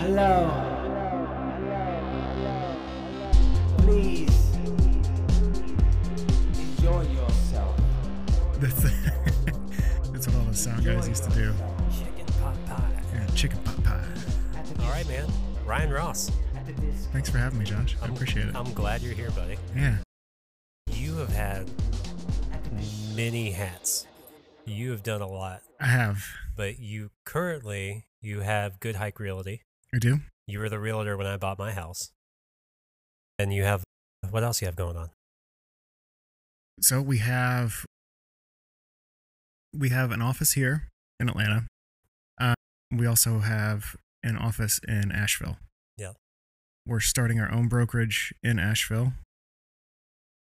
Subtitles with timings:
[0.00, 0.48] Hello.
[3.78, 4.54] Please
[6.58, 7.76] enjoy yourself.
[8.58, 8.82] That's
[10.10, 11.52] that's what all the sound guys used to do.
[11.92, 13.02] Chicken pot pie.
[13.14, 14.04] Yeah, chicken pot pie.
[14.80, 15.28] All right, man.
[15.66, 16.30] Ryan Ross.
[16.56, 17.10] At the disco.
[17.12, 17.96] Thanks for having me, Josh.
[18.00, 18.56] I I'm- appreciate it.
[18.56, 19.56] I'm glad you're here, buddy.
[19.76, 19.96] Yeah,
[20.88, 21.70] You have had
[22.52, 23.14] At the disco.
[23.16, 24.06] many hats.
[24.64, 26.24] You have done a lot, I have.
[26.56, 29.62] but you currently you have Good Hike Realty.
[29.94, 30.20] I do.
[30.46, 32.10] You were the realtor when I bought my house,
[33.38, 33.82] and you have
[34.30, 35.10] what else you have going on?
[36.80, 37.84] So we have
[39.76, 41.66] we have an office here in Atlanta.
[42.40, 42.54] Uh,
[42.90, 45.58] we also have an office in Asheville.
[45.96, 46.12] Yeah.
[46.86, 49.12] We're starting our own brokerage in Asheville.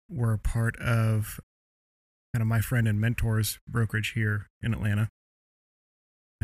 [0.10, 1.40] We're a part of
[2.34, 5.10] kind of my friend and mentor's brokerage here in Atlanta.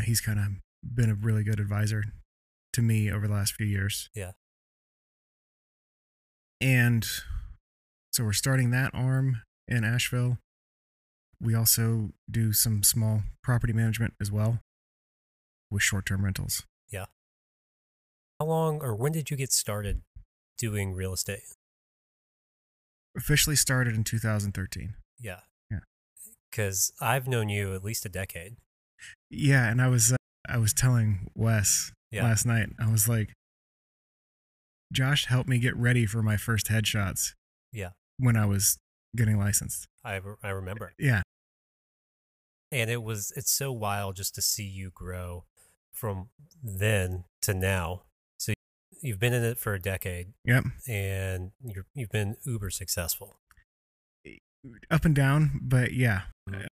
[0.03, 0.45] He's kind of
[0.83, 2.05] been a really good advisor
[2.73, 4.09] to me over the last few years.
[4.15, 4.31] Yeah.
[6.59, 7.07] And
[8.11, 10.37] so we're starting that arm in Asheville.
[11.41, 14.59] We also do some small property management as well
[15.71, 16.63] with short term rentals.
[16.91, 17.05] Yeah.
[18.39, 20.01] How long or when did you get started
[20.57, 21.55] doing real estate?
[23.17, 24.93] Officially started in 2013.
[25.19, 25.39] Yeah.
[25.69, 25.79] Yeah.
[26.49, 28.57] Because I've known you at least a decade.
[29.29, 30.17] Yeah, and I was uh,
[30.47, 32.23] I was telling Wes Yeah.
[32.23, 32.69] last night.
[32.79, 33.33] I was like
[34.91, 37.33] Josh helped me get ready for my first headshots
[37.71, 37.91] Yeah.
[38.17, 38.77] when I was
[39.15, 39.87] getting licensed.
[40.03, 40.91] I, I remember.
[40.99, 41.21] Yeah.
[42.73, 45.45] And it was, it's so wild just to see you grow
[45.93, 46.29] from
[46.63, 48.03] then to now.
[48.37, 48.53] So
[49.01, 50.65] you've been in it for a decade Yep.
[50.87, 53.37] and you're, you've been uber successful.
[54.89, 56.23] Up and down, but yeah.
[56.49, 56.65] Mhm.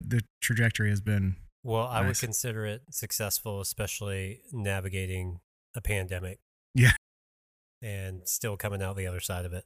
[0.00, 1.36] The trajectory has been
[1.68, 5.40] Well, I would consider it successful, especially navigating
[5.76, 6.38] a pandemic.
[6.74, 6.92] Yeah.
[7.82, 9.64] And still coming out the other side of it.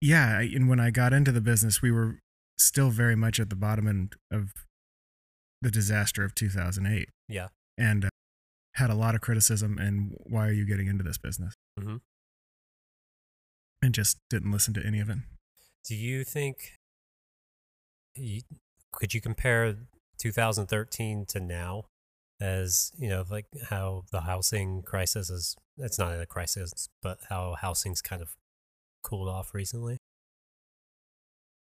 [0.00, 2.18] yeah and when i got into the business we were
[2.58, 4.52] still very much at the bottom end of
[5.60, 7.48] the disaster of 2008 Yeah.
[7.78, 8.08] and uh,
[8.74, 12.00] had a lot of criticism and why are you getting into this business Mhm.
[13.80, 15.18] and just didn't listen to any of it
[15.88, 16.78] Do you think
[18.92, 19.76] could you compare
[20.22, 21.84] 2013 to now
[22.40, 27.54] as, you know, like how the housing crisis is it's not a crisis, but how
[27.60, 28.34] housing's kind of
[29.02, 29.98] cooled off recently?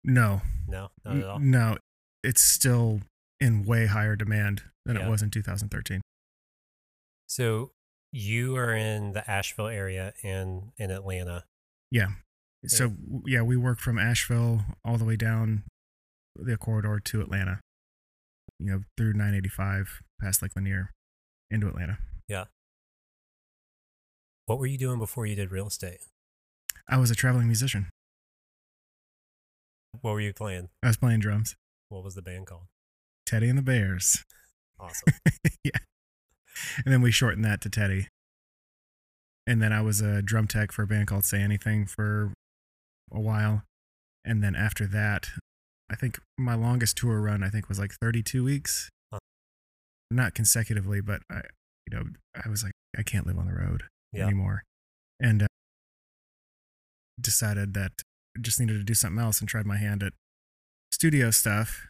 [0.04, 1.38] no No, not at all.
[1.40, 1.76] No
[2.24, 3.00] it's still
[3.40, 5.06] in way higher demand than Yeah.
[5.06, 6.00] it was in 2013
[7.28, 7.70] So
[8.12, 11.44] you are in the Asheville area and in Atlanta.
[11.90, 12.08] yeah
[12.66, 12.94] so
[13.26, 15.62] yeah we work from asheville all the way down
[16.34, 17.60] the corridor to atlanta
[18.58, 20.90] you know through 985 past lake lanier
[21.50, 21.98] into atlanta
[22.28, 22.44] Yeah.
[24.46, 26.00] What were you doing before you did real estate?
[26.88, 27.90] I was a traveling musician.
[30.00, 30.70] What were you playing?
[30.82, 31.54] I was playing drums.
[31.90, 32.64] What was the band called?
[33.26, 34.24] Teddy and the Bears.
[34.80, 35.12] Awesome.
[35.64, 35.72] yeah.
[36.84, 38.06] And then we shortened that to Teddy.
[39.44, 42.32] And then I was a drum tech for a band called Say Anything for
[43.12, 43.64] a while.
[44.24, 45.30] And then after that,
[45.90, 48.90] I think my longest tour run I think was like 32 weeks.
[49.12, 49.18] Huh.
[50.10, 51.42] Not consecutively, but I
[51.90, 52.04] you know,
[52.44, 54.24] I was like I can't live on the road Yeah.
[54.26, 54.62] anymore.
[55.20, 55.46] And uh,
[57.20, 57.92] decided that
[58.36, 60.12] I just needed to do something else and tried my hand at
[60.92, 61.86] studio stuff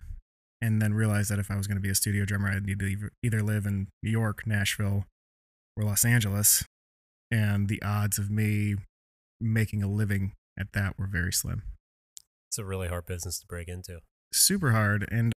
[0.61, 2.79] and then realized that if I was going to be a studio drummer, I'd need
[2.81, 5.05] to either- either live in New York, Nashville,
[5.77, 6.65] or Los Angeles.
[7.31, 8.77] And the odds of me
[9.41, 11.63] making a living at that were very slim.
[12.51, 14.01] It's a really hard business to break into.
[14.33, 15.07] Super hard.
[15.11, 15.33] And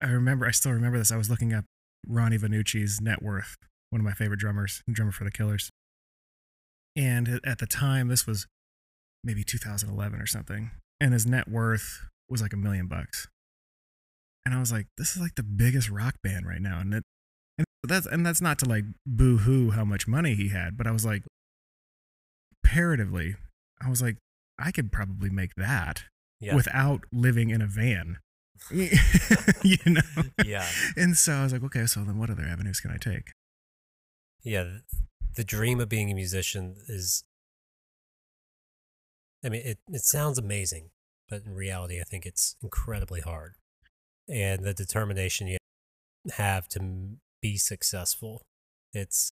[0.00, 1.10] I remember, I still remember this.
[1.10, 1.64] I was looking up
[2.06, 3.56] Ronnie Vannucci's net worth,
[3.90, 5.70] one of my favorite drummers, drummer for the Killers.
[6.96, 8.46] And at- the time, this was
[9.24, 10.70] maybe 2011 or something.
[11.00, 13.28] And his net worth was like a million bucks.
[14.44, 16.80] And I was like, this is like the biggest rock band right now.
[16.80, 17.02] And it,
[17.58, 20.86] and that's, and that's not to like boo hoo how much money he had, but
[20.86, 21.24] I was like,
[22.64, 23.36] comparatively,
[23.80, 24.16] I was like,
[24.58, 26.04] I could probably make that
[26.40, 26.54] Yeah.
[26.54, 28.18] without living in a van.
[28.70, 30.00] you know?
[30.44, 30.68] yeah.
[30.96, 33.32] And so I was like, okay, so then what other avenues can I take?
[34.42, 34.78] Yeah.
[35.36, 37.22] The dream of being a musician is,
[39.44, 40.90] I mean, it, it sounds amazing,
[41.28, 43.54] but in reality, I think it's incredibly hard.
[44.28, 45.58] And the determination you
[46.36, 46.80] have to
[47.40, 48.42] be successful,
[48.92, 49.30] it's,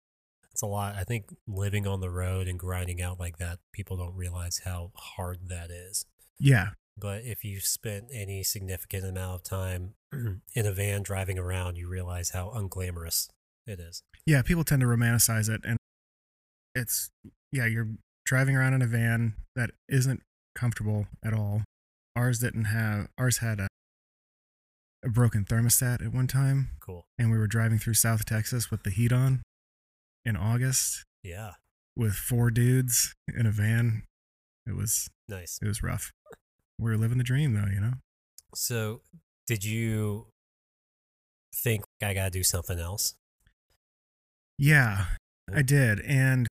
[0.56, 0.96] it's a lot.
[0.96, 4.94] I think living on the road and grinding out like that, people don't realize how
[4.96, 6.06] hard that is.
[6.40, 6.70] Yeah.
[6.98, 11.90] But if you spent any significant amount of time in a van driving around, you
[11.90, 13.28] realize how unglamorous
[13.68, 14.02] It is.
[14.26, 15.78] Yeah, people tend to romanticize it, and
[16.74, 17.10] it's
[17.52, 17.90] yeah, you're
[18.26, 20.22] driving around in a van that isn't
[20.56, 21.64] comfortable at all.
[22.16, 23.68] Ours didn't have ours had a
[25.04, 27.06] a broken thermostat at one time, Cool.
[27.20, 29.42] and we were driving through South Texas with the heat on
[30.26, 31.54] in August Yeah.
[31.96, 34.04] with four dudes in a van.
[34.66, 35.60] It was Nice.
[35.62, 36.12] it was rough.
[36.80, 37.94] We were living the dream though, you know.
[38.54, 39.02] So,
[39.48, 40.28] did you
[41.54, 43.16] think I got to do something else?
[44.58, 45.06] Yeah,
[45.50, 45.66] I mm.
[45.66, 46.48] did, and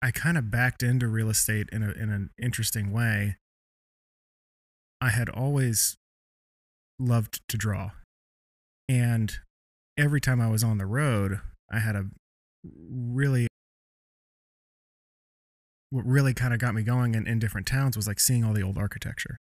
[0.00, 3.36] I kind of backed into real estate in a in an interesting way.
[5.00, 5.96] I had always
[6.98, 7.90] loved to draw,
[8.88, 9.38] and
[9.96, 12.06] every time I was on the road, I had a
[12.90, 13.48] really
[15.90, 18.52] what really kind of got me going in, in different towns was like seeing all
[18.52, 19.38] the old architecture,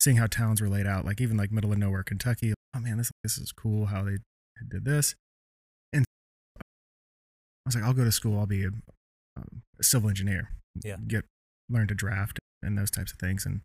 [0.00, 2.52] seeing how towns were laid out, like even like middle of nowhere Kentucky.
[2.74, 4.18] Oh man, this this is cool how they
[4.70, 5.14] did this.
[5.92, 6.04] And
[6.58, 6.62] I
[7.66, 8.38] was like, I'll go to school.
[8.38, 8.68] I'll be a,
[9.36, 10.50] um, a civil engineer.
[10.84, 10.96] Yeah.
[11.06, 11.24] Get
[11.70, 13.60] learn to draft and those types of things, and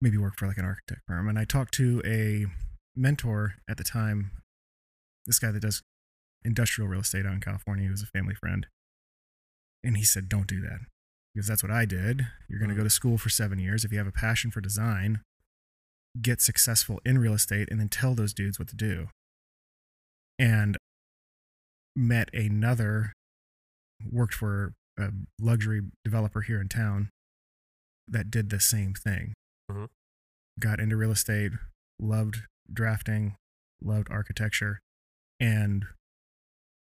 [0.00, 1.28] maybe work for like an architect firm.
[1.28, 2.46] And I talked to a
[2.96, 4.32] mentor at the time,
[5.26, 5.82] this guy that does
[6.44, 7.84] industrial real estate out in California.
[7.84, 8.66] He was a family friend,
[9.82, 10.80] and he said, "Don't do that."
[11.34, 12.26] Because that's what I did.
[12.48, 13.84] You're going to go to school for seven years.
[13.84, 15.20] If you have a passion for design,
[16.20, 19.08] get successful in real estate and then tell those dudes what to do.
[20.38, 20.76] And
[21.94, 23.12] met another,
[24.10, 27.10] worked for a luxury developer here in town
[28.08, 29.34] that did the same thing.
[29.70, 29.84] Mm-hmm.
[30.58, 31.52] Got into real estate,
[32.00, 32.42] loved
[32.72, 33.36] drafting,
[33.82, 34.80] loved architecture,
[35.38, 35.84] and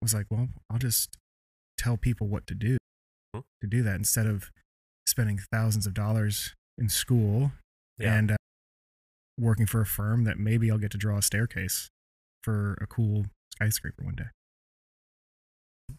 [0.06, 1.18] was like, well, I'll just
[1.80, 2.78] tell people what to do
[3.36, 3.44] Mhm.
[3.62, 4.52] to do that instead of
[5.07, 7.52] spending thousands of dollars in school
[7.98, 8.13] Yeah.
[8.16, 8.36] and uh,
[9.38, 11.90] working for a firm that maybe I'll get to draw a staircase
[12.44, 14.30] for a cool skyscraper one day.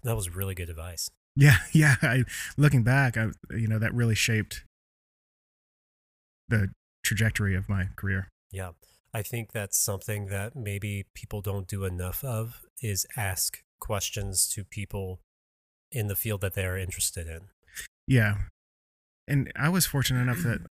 [0.02, 1.10] that was really good advice.
[1.34, 1.96] Yeah, yeah.
[2.02, 2.24] I
[2.56, 4.64] looking back, I you know that really shaped
[6.48, 6.70] the
[7.04, 8.28] trajectory of my career.
[8.52, 8.72] Yeah.
[9.14, 14.64] I think that's something that maybe people don't do enough of is ask questions to
[14.64, 15.20] people
[15.92, 17.48] in the field that they're interested in.
[18.06, 18.36] Yeah,
[19.26, 20.60] and I was fortunate enough that,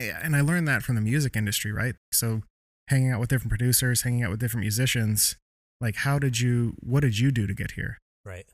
[0.00, 1.94] yeah, and I learned that from the music industry, right?
[2.12, 2.42] So,
[2.88, 5.36] hanging out with different producers, hanging out with different musicians,
[5.80, 7.98] like how did you, what did you do to get here?
[8.24, 8.46] Right.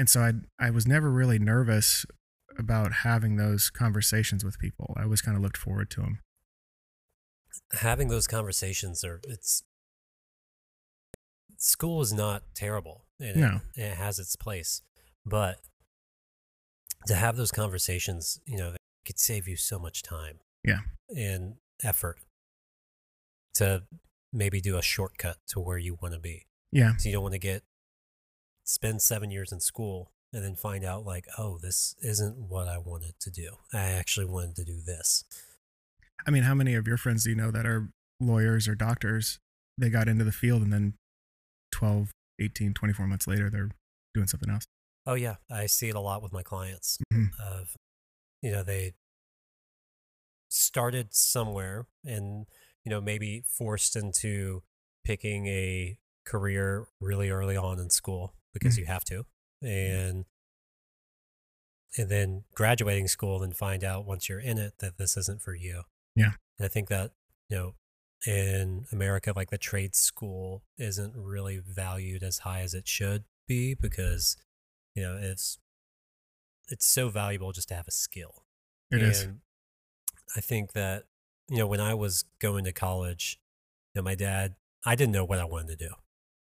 [0.00, 2.06] And so I I was never really nervous
[2.58, 4.94] about having those conversations with people.
[4.96, 6.20] I always kind of looked forward to them.
[7.74, 9.62] Having those conversations are it's
[11.60, 13.60] school is not terrible and No.
[13.76, 14.82] it, it has its place,
[15.26, 15.60] but
[17.06, 20.40] to have those conversations, you know, it could save you so much time.
[20.64, 20.80] Yeah.
[21.14, 22.18] And effort
[23.54, 23.84] to
[24.32, 26.46] maybe do a shortcut to where you want to be.
[26.72, 27.62] Yeah, So you don't want to get
[28.64, 32.78] spend seven years in school and then find out like, oh, this isn't what I
[32.78, 33.56] wanted to do.
[33.72, 35.24] I actually wanted to do this.
[36.26, 37.88] I mean, how many of your friends do you know that are
[38.20, 39.40] lawyers or doctors?
[39.76, 40.94] They got into the field and then
[41.80, 43.70] 12, 18, 24 months later, they're
[44.14, 44.66] doing something else.
[45.06, 46.98] Oh yeah, I see it a lot with my clients.
[47.12, 47.30] Mhm.
[47.40, 47.74] Of
[48.42, 48.92] you know they
[50.48, 52.46] started somewhere and
[52.84, 54.62] you know maybe forced into
[55.04, 58.78] picking a career really early on in school because Mhm.
[58.80, 59.24] you have to,
[59.62, 60.26] and
[61.96, 65.54] and then graduating school and find out once you're in it that this isn't for
[65.54, 65.84] you.
[66.14, 66.32] Yeah.
[66.58, 67.12] and I think that
[67.48, 67.74] you know
[68.26, 73.74] in America, like the trade school isn't really valued as high as it should be
[73.74, 74.36] because
[74.94, 75.58] you know it's
[76.68, 78.44] it's so valuable just to have a skill.
[78.90, 79.22] It is.
[79.22, 79.40] and
[80.36, 81.04] I think that
[81.48, 83.38] you know when I was going to college,
[83.94, 85.94] you know, my dad, I didn't know what I wanted to do,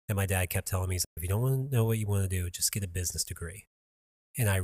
[0.10, 1.98] and my dad kept telling me, he's like, "If you don't want to know what
[1.98, 3.68] you want to do, just get a business degree."
[4.38, 4.62] And I,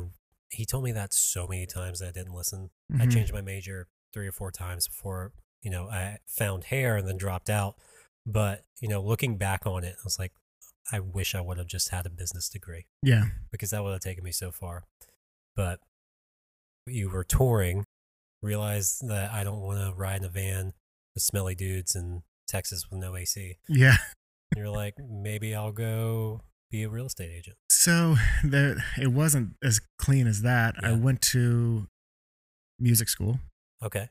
[0.50, 2.72] he told me that so many times that I didn't listen.
[3.00, 3.13] I Mhm.
[3.13, 7.17] changed my major three or four times before you know I found hair and then
[7.17, 7.75] dropped out.
[8.25, 10.32] But you know, looking back on it, I was like,
[10.91, 13.24] I wish I would have just had a business degree Yeah.
[13.51, 14.84] because that would have taken me so far.
[15.55, 15.79] But
[16.86, 17.86] you were touring,
[18.41, 20.74] realized that I don't want to ride in a van
[21.15, 23.58] with smelly dudes in Texas with no AC.
[23.70, 23.96] Yeah.
[24.55, 27.58] You're like, maybe I'll go be a real estate agent.
[27.70, 30.75] So the, it wasn't as clean as that.
[30.84, 31.88] I went to
[32.79, 33.39] music school
[33.84, 34.10] Okay.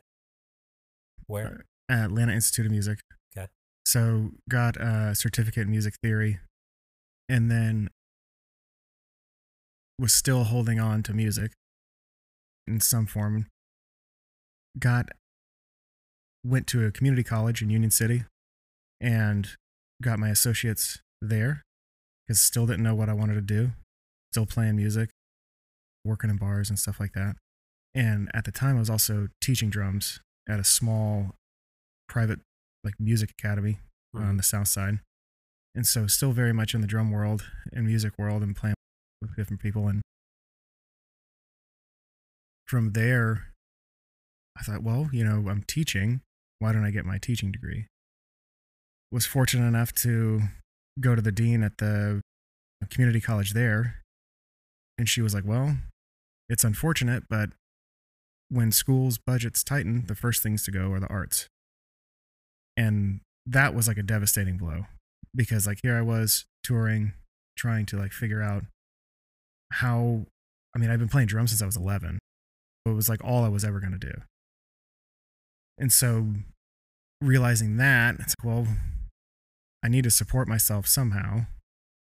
[1.27, 1.65] Where?
[1.93, 3.01] at Atlanta Institute of Music.
[3.37, 3.49] Okay.
[3.85, 6.41] So got a certificate in music theory
[7.29, 7.91] and then
[9.99, 11.53] was still holding on to music
[12.67, 13.47] in some form.
[14.79, 15.11] Got
[16.45, 18.25] went to a community college in Union City
[19.01, 19.49] and
[20.03, 21.63] got my associates there
[22.27, 23.73] because still didn't know what I wanted to do.
[24.33, 25.11] Still playing music,
[26.05, 27.37] working in bars and stuff like that.
[27.95, 31.35] And at the time, I was also teaching drums at a small
[32.09, 32.41] private
[32.85, 33.79] like music academy
[34.15, 34.23] hmm.
[34.23, 35.01] on the south side.
[35.75, 38.75] And so still very much in the drum world and music world and playing
[39.21, 39.89] with different people.
[39.89, 40.03] And
[42.67, 43.49] from there,
[44.59, 46.21] I thought, well, you know, I'm teaching.
[46.59, 47.87] Why don't I get my teaching degree?
[49.11, 50.43] Was fortunate enough to
[51.01, 52.21] go to the dean at the
[52.91, 54.03] community college there.
[54.99, 55.77] And she was like, well,
[56.49, 57.51] it's unfortunate, but
[58.53, 61.49] when schools' budgets tighten, the first things to go are the arts.
[62.77, 64.87] And that was like a devastating blow
[65.35, 67.15] because, like, here I was touring,
[67.57, 68.65] trying to like figure out
[69.73, 70.27] how.
[70.75, 72.19] I mean, I've been playing drums since I was 11.
[72.85, 74.15] but It was like all I was ever going to do.
[75.79, 76.29] And so
[77.21, 78.67] realizing that, it's like, well,
[79.83, 81.47] I need to support myself somehow.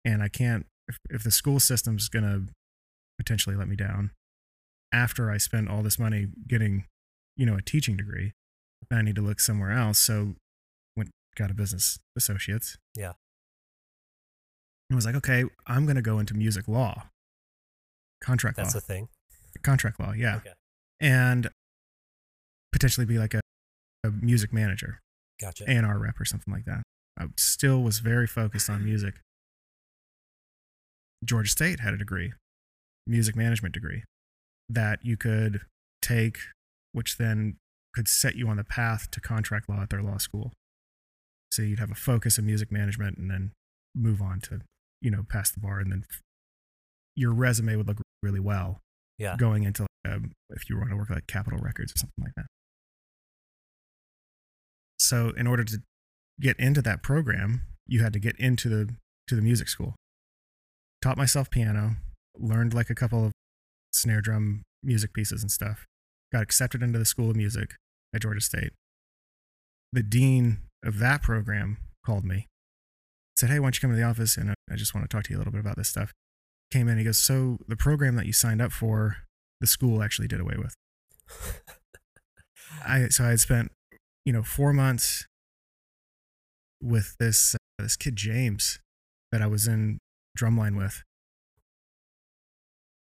[0.03, 2.51] And I can't, if, if the school system's going to
[3.19, 4.11] potentially let me down
[4.95, 6.85] after I spend all this money getting,
[7.35, 8.31] you know, a teaching degree,
[8.89, 9.99] I need to look somewhere else.
[9.99, 10.35] So
[10.95, 12.77] went, got a business associates.
[12.95, 13.13] Yeah.
[14.89, 17.07] And was like, okay, I'm going to go into music law,
[18.23, 19.07] contract That's law, That's a thing.
[19.63, 20.13] contract law.
[20.13, 20.37] Yeah.
[20.37, 20.53] Okay.
[21.01, 21.49] And
[22.71, 23.41] potentially be like a,
[24.03, 24.99] a music manager.
[25.41, 25.69] Gotcha.
[25.69, 26.83] A&R rep or something like that.
[27.19, 29.15] I still was very focused on music.
[31.25, 32.33] Georgia State had a degree,
[33.07, 34.03] music management degree,
[34.69, 35.61] that you could
[36.01, 36.37] take,
[36.91, 37.57] which then
[37.93, 40.51] could set you on the path to contract law at their law school.
[41.51, 43.51] So you'd have a focus in music management and then
[43.95, 44.61] move on to,
[45.01, 46.03] you know, pass the bar and then
[47.15, 48.81] your resume would look really well
[49.17, 49.35] yeah.
[49.37, 52.33] going into like, um, if you want to work like Capitol Records or something like
[52.35, 52.45] that.
[54.99, 55.81] So in order to
[56.39, 58.95] get into that program, you had to get into the
[59.27, 59.95] to the music school.
[61.01, 61.97] Taught myself piano,
[62.37, 63.31] learned like a couple of
[63.95, 65.85] snare drum music pieces and stuff.
[66.31, 67.75] Got accepted into the School of Music
[68.13, 68.71] at Georgia State.
[69.93, 72.47] The dean of that program called me,
[73.37, 75.23] said, "Hey, why don't you come to the office and I just want to talk
[75.25, 76.11] to you a little bit about this stuff."
[76.71, 79.17] Came in, he goes, "So the program that you signed up for,
[79.61, 80.75] the school actually did away with."
[82.85, 83.71] I so I had spent,
[84.25, 85.25] you know, four months
[86.81, 88.79] with this uh, this kid James
[89.31, 89.99] that I was in
[90.37, 91.03] drumline with.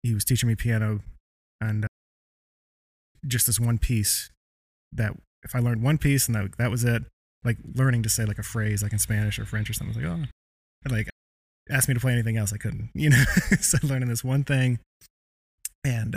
[0.03, 1.01] He was teaching me piano,
[1.61, 1.89] and uh,
[3.27, 4.31] just this one piece
[4.93, 7.03] that if I learned one piece and that that was it,
[7.45, 10.09] like learning to say like a phrase like in Spanish or French or something, I
[10.09, 10.29] was like
[10.91, 11.09] oh, like
[11.71, 13.25] asked me to play anything else I couldn't, you know.
[13.61, 14.79] so learning this one thing,
[15.85, 16.17] and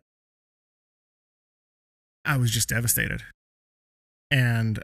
[2.25, 3.23] I was just devastated.
[4.31, 4.81] And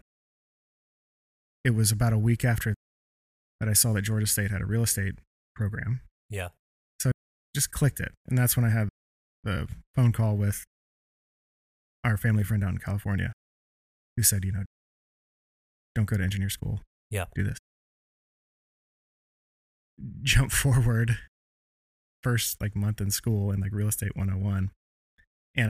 [1.63, 2.75] it was about a week after
[3.59, 5.15] that I saw that Georgia State had a real estate
[5.55, 6.01] program.
[6.29, 6.49] Yeah.
[7.55, 8.11] Just clicked it.
[8.27, 8.89] And that's when I had
[9.43, 10.63] the phone call with
[12.03, 13.33] our family friend out in California
[14.15, 14.63] who said, you know,
[15.95, 16.81] don't go to engineer school.
[17.09, 17.25] Yeah.
[17.35, 17.57] Do this.
[20.21, 21.17] Jump forward
[22.23, 24.71] first like month in school in like real estate 101.
[25.55, 25.69] And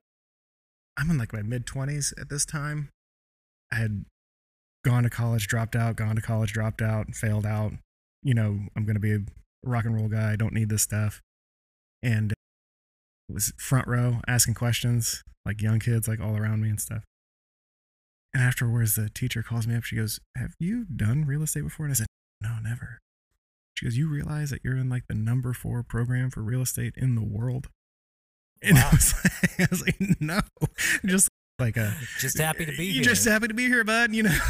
[0.97, 2.89] I'm in like my mid 20s at this time.
[3.71, 4.05] I had
[4.83, 7.73] gone to college, dropped out, gone to college, dropped out, failed out.
[8.23, 9.19] You know, I'm going to be a
[9.63, 10.33] rock and roll guy.
[10.33, 11.21] I don't need this stuff.
[12.01, 16.79] And it was front row asking questions, like young kids, like all around me and
[16.79, 17.03] stuff.
[18.33, 19.83] And afterwards, the teacher calls me up.
[19.83, 21.85] She goes, Have you done real estate before?
[21.87, 22.07] And I said,
[22.41, 22.99] No, never.
[23.75, 26.93] She goes, You realize that you're in like the number four program for real estate
[26.95, 27.69] in the world?
[28.61, 30.39] And I was like, I was like, No,
[31.05, 31.29] just
[31.59, 33.03] like a Just happy to be You're here.
[33.03, 34.13] just happy to be here, bud.
[34.13, 34.37] You know.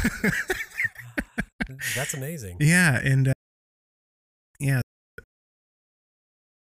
[1.94, 2.56] That's amazing.
[2.60, 3.32] yeah, and uh,
[4.58, 4.80] yeah,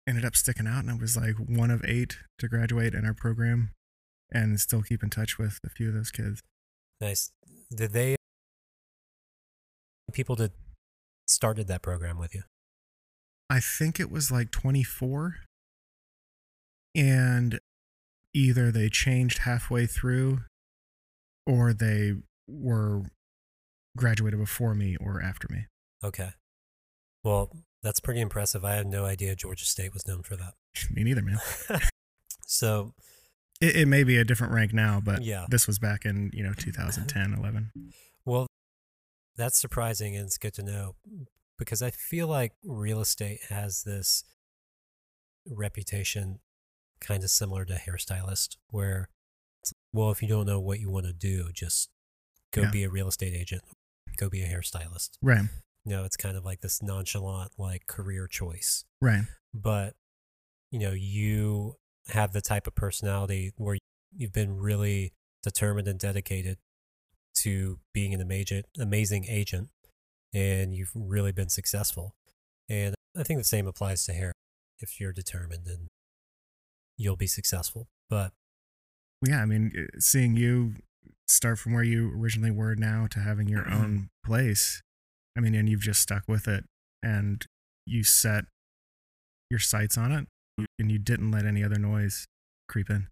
[0.07, 3.15] ended up sticking out, and I was like one of eight to graduate in our
[3.15, 3.73] program,
[4.31, 6.43] and still keep in touch with a few of those kids.
[7.01, 7.33] Nice.
[7.75, 8.17] Did they
[10.13, 10.53] people that
[11.27, 12.43] started that program with you?
[13.51, 15.37] I think it was like 24,
[16.95, 17.61] and
[18.35, 20.41] either they changed halfway through,
[21.47, 22.15] or they
[22.49, 23.03] were
[23.97, 25.67] graduated before me or after me.
[26.03, 26.31] Okay.
[27.23, 27.51] Well,
[27.87, 28.65] that's pretty impressive.
[28.65, 30.55] I had no idea Georgia State was known for that.
[30.91, 31.39] me neither, man.
[32.49, 32.95] So,
[33.61, 35.47] It, it may be a different rank now, but Yeah.
[35.49, 37.71] this was back in you know 2010, 11.
[38.25, 38.47] well,
[39.37, 40.95] that's surprising and it's good to know
[41.59, 44.25] because I feel like real estate has this
[45.49, 46.41] reputation
[47.01, 49.09] kind of similar to hairstylist where
[49.93, 51.89] well, if you don't know what you want to do, just
[52.53, 52.71] go Yeah.
[52.71, 53.63] be a real estate agent,
[54.17, 55.11] go be a hairstylist.
[55.23, 55.47] Right.
[55.91, 58.85] Know, it's kind of like this nonchalant like career choice.
[59.01, 59.25] Right.
[59.55, 59.95] But
[60.71, 61.77] you know, you
[62.09, 63.79] have the type of personality where
[64.15, 65.13] you've been really
[65.43, 66.59] determined and dedicated
[67.37, 69.71] to being an amazing amazing agent
[70.35, 72.15] and you've really been successful.
[72.69, 74.33] And I think the same applies to hair.
[74.79, 75.89] If you're determined and
[76.97, 77.89] you'll be successful.
[78.11, 78.33] But
[79.27, 80.75] yeah, I mean, uh, seeing you
[81.27, 84.83] start from where you originally were now to having your own place,
[85.37, 86.65] I mean, and you've just stuck with it
[87.03, 87.45] and
[87.87, 88.45] you set
[89.51, 90.27] your sights on it
[90.79, 92.27] and you didn't let any other noise
[92.69, 93.09] creep in.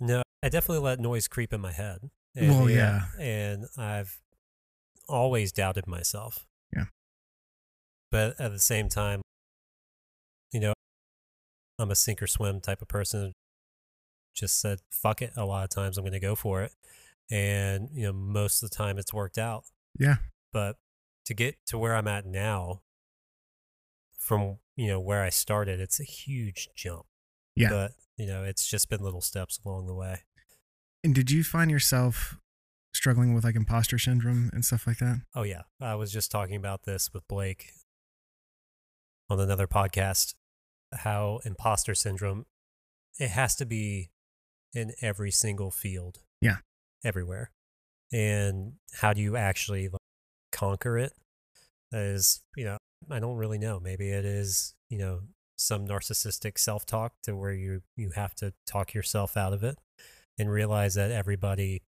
[0.00, 2.10] no, I definitely let noise creep in my head.
[2.36, 3.06] And, Well, yeah.
[3.18, 4.20] And I've
[5.08, 6.46] always doubted myself.
[6.74, 6.86] Yeah.
[8.10, 9.22] But at the same time,
[10.52, 10.72] you know,
[11.78, 13.32] I'm a sink or swim type of person.
[14.34, 15.32] Just said, fuck it.
[15.36, 16.72] A lot of times I'm going to go for it.
[17.30, 19.64] And, you know, most of the time it's worked out.
[19.98, 20.16] Yeah.
[20.52, 20.76] But
[21.26, 22.82] to get to where I'm at now,
[24.18, 27.06] from, you know, where I started, it's a huge jump.
[27.56, 27.70] Yeah.
[27.70, 30.22] But, you know, it's just been little steps along the way.
[31.02, 32.38] And did you find yourself
[32.92, 35.20] struggling with like imposter syndrome and stuff like that?
[35.34, 37.72] Oh yeah, I was just talking about this with Blake
[39.28, 40.34] on another podcast.
[40.92, 42.46] How imposter syndrome
[43.18, 44.10] it has to be
[44.72, 46.20] in every single field.
[46.40, 46.58] Yeah.
[47.04, 47.50] everywhere.
[48.12, 50.00] And how do you actually like,
[50.54, 51.12] conquer it?
[51.92, 52.78] Is you know
[53.10, 53.78] I don't really know.
[53.78, 55.20] Maybe it is you know
[55.56, 59.76] some narcissistic self talk to where you you have to talk yourself out of it
[60.38, 61.82] and realize that everybody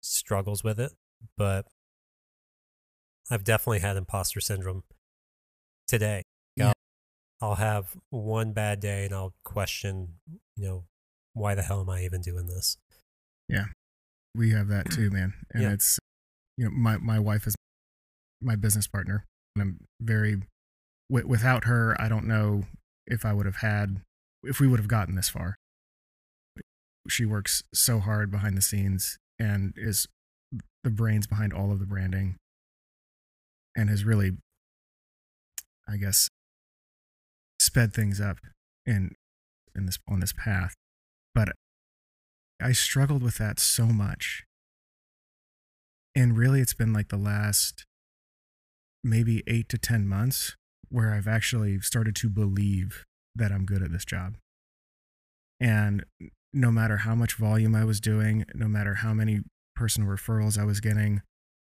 [0.00, 0.92] struggles with it.
[1.36, 1.66] But
[3.30, 4.82] I've definitely had imposter syndrome
[5.86, 6.22] today.
[6.56, 6.72] Yeah.
[7.40, 10.14] I'll, I'll have one bad day and I'll question,
[10.56, 10.84] you know,
[11.34, 12.76] why the hell am I even doing this?
[13.48, 13.66] Yeah
[14.34, 15.34] we have that too, man.
[15.52, 15.72] And Yeah.
[15.72, 15.98] it's,
[16.56, 17.54] you know, my, my wife is
[18.42, 19.24] my business partner.
[19.54, 20.42] And I'm very,
[21.10, 22.64] w- without her, I don't know
[23.06, 24.00] if I would have had,
[24.42, 25.56] if we would have gotten this far.
[27.08, 30.06] She works so hard behind the scenes and is
[30.84, 32.36] the brains behind all of the branding
[33.76, 34.32] and has really,
[35.88, 36.28] I guess,
[37.60, 38.38] sped things up
[38.86, 39.14] in,
[39.74, 40.74] in this, on this path.
[41.34, 41.50] But
[42.60, 44.44] I struggled with that so much.
[46.14, 47.86] And really, it's been like the last
[49.04, 50.56] maybe eight to 10 months
[50.88, 54.36] where I've actually started to believe that I'm good at this job.
[55.60, 56.04] And
[56.52, 59.40] no matter how much volume I was doing, no matter how many
[59.74, 61.22] personal referrals I was getting,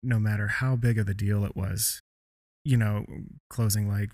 [0.02, 2.00] no matter how big of a deal it was,
[2.64, 3.06] you know,
[3.48, 4.10] closing like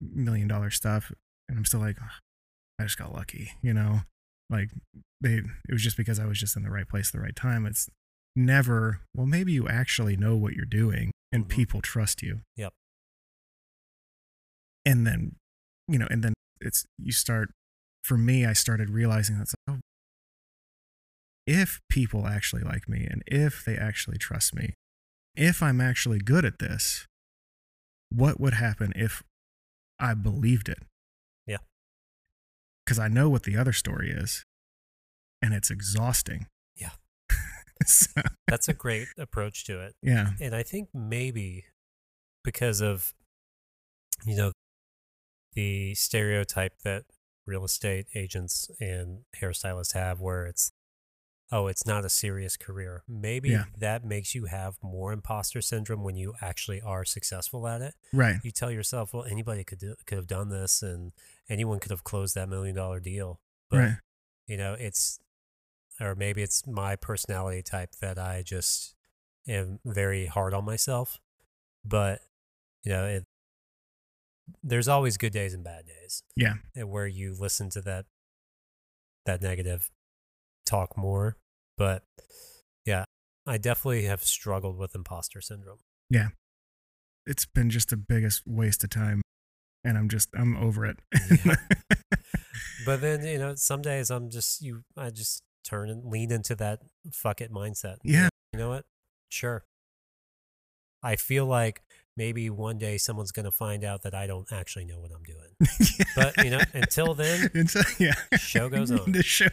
[0.00, 1.12] million dollar stuff,
[1.48, 2.10] and I'm still like, "Ugh,
[2.78, 4.00] I just got lucky, you know?
[4.48, 4.70] Like
[5.20, 7.36] they it was just because I was just in the right place at the right
[7.36, 7.66] time.
[7.66, 7.88] It's
[8.34, 11.48] never, well, maybe you actually know what you're doing and Mhm.
[11.48, 12.42] people trust you.
[12.56, 12.74] Yep.
[14.84, 15.36] And then,
[15.88, 17.52] you know, and then it's you start
[18.04, 19.80] for me, I started realizing that's oh
[21.46, 24.74] if people actually like me and if they actually trust me,
[25.34, 27.06] if I'm actually good at this,
[28.10, 29.22] what would happen if
[29.98, 30.78] I believed it?
[31.46, 31.58] Yeah.
[32.84, 34.44] Because I know what the other story is,
[35.40, 36.46] and it's exhausting.
[37.88, 39.94] So, That's a great approach to it.
[40.02, 40.30] yeah.
[40.40, 41.64] And I think maybe
[42.44, 43.14] because of,
[44.26, 44.52] you know,
[45.54, 47.04] the stereotype that
[47.46, 50.72] real estate agents and hairstylists have where it's,
[51.50, 53.02] oh, it's not a serious career.
[53.08, 53.64] Maybe Yeah.
[53.78, 57.94] that makes you have more imposter syndrome when you actually are successful at it.
[58.12, 58.36] Right.
[58.42, 61.12] You tell yourself, well, anybody could do, could have done this and
[61.50, 63.40] anyone could have closed that million dollar deal.
[63.70, 63.96] But right.
[64.46, 65.18] you know it's
[66.00, 68.94] or maybe it's my personality type that i just
[69.48, 71.18] am very hard on myself
[71.84, 72.20] but
[72.84, 73.24] you know it,
[74.62, 76.54] there's always good days and bad days Yeah.
[76.84, 78.06] where you listen to that
[79.26, 79.90] that negative
[80.66, 81.36] talk more
[81.78, 82.02] but
[82.84, 83.04] yeah
[83.46, 85.78] i definitely have struggled with imposter syndrome
[86.10, 86.28] Yeah,
[87.26, 89.22] It's been just the biggest waste of time,
[89.84, 90.98] and I'm just I'm over it.
[91.44, 91.54] Yeah.
[92.86, 96.54] but then you know some days i'm just you i just turn and lean into
[96.54, 96.80] that
[97.12, 98.28] fuck it mindset Yeah.
[98.52, 98.84] you know what
[99.30, 99.64] sure
[101.02, 101.82] i feel like
[102.16, 105.22] maybe one day someone's going to find out that i don't actually know what i'm
[105.22, 105.76] doing
[106.16, 108.14] but you know until then Until, yeah.
[108.36, 109.46] show goes on the show.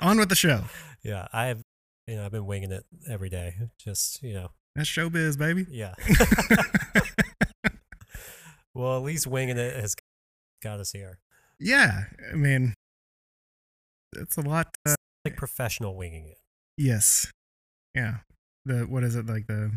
[0.00, 0.64] on with the show.
[1.02, 1.62] yeah i've
[2.06, 5.66] you know i've been winging it every day just you know That's showbiz, baby.
[5.70, 5.94] yeah
[8.74, 9.94] well at least winging it has
[10.62, 11.18] got us here
[11.64, 12.06] yeah.
[12.32, 12.74] I mean,
[14.14, 14.76] it's a lot.
[14.86, 14.94] Uh,
[15.24, 16.38] like professional winging it
[16.76, 17.30] yes.
[17.94, 18.18] Yeah.
[18.64, 19.70] The what is it like the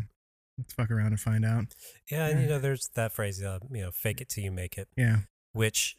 [0.58, 1.74] Let's fuck around and find out.
[2.10, 4.78] Yeah, and you know, there's that phrase, uh, you know, fake it till you make
[4.78, 5.18] it, Yeah.
[5.52, 5.98] which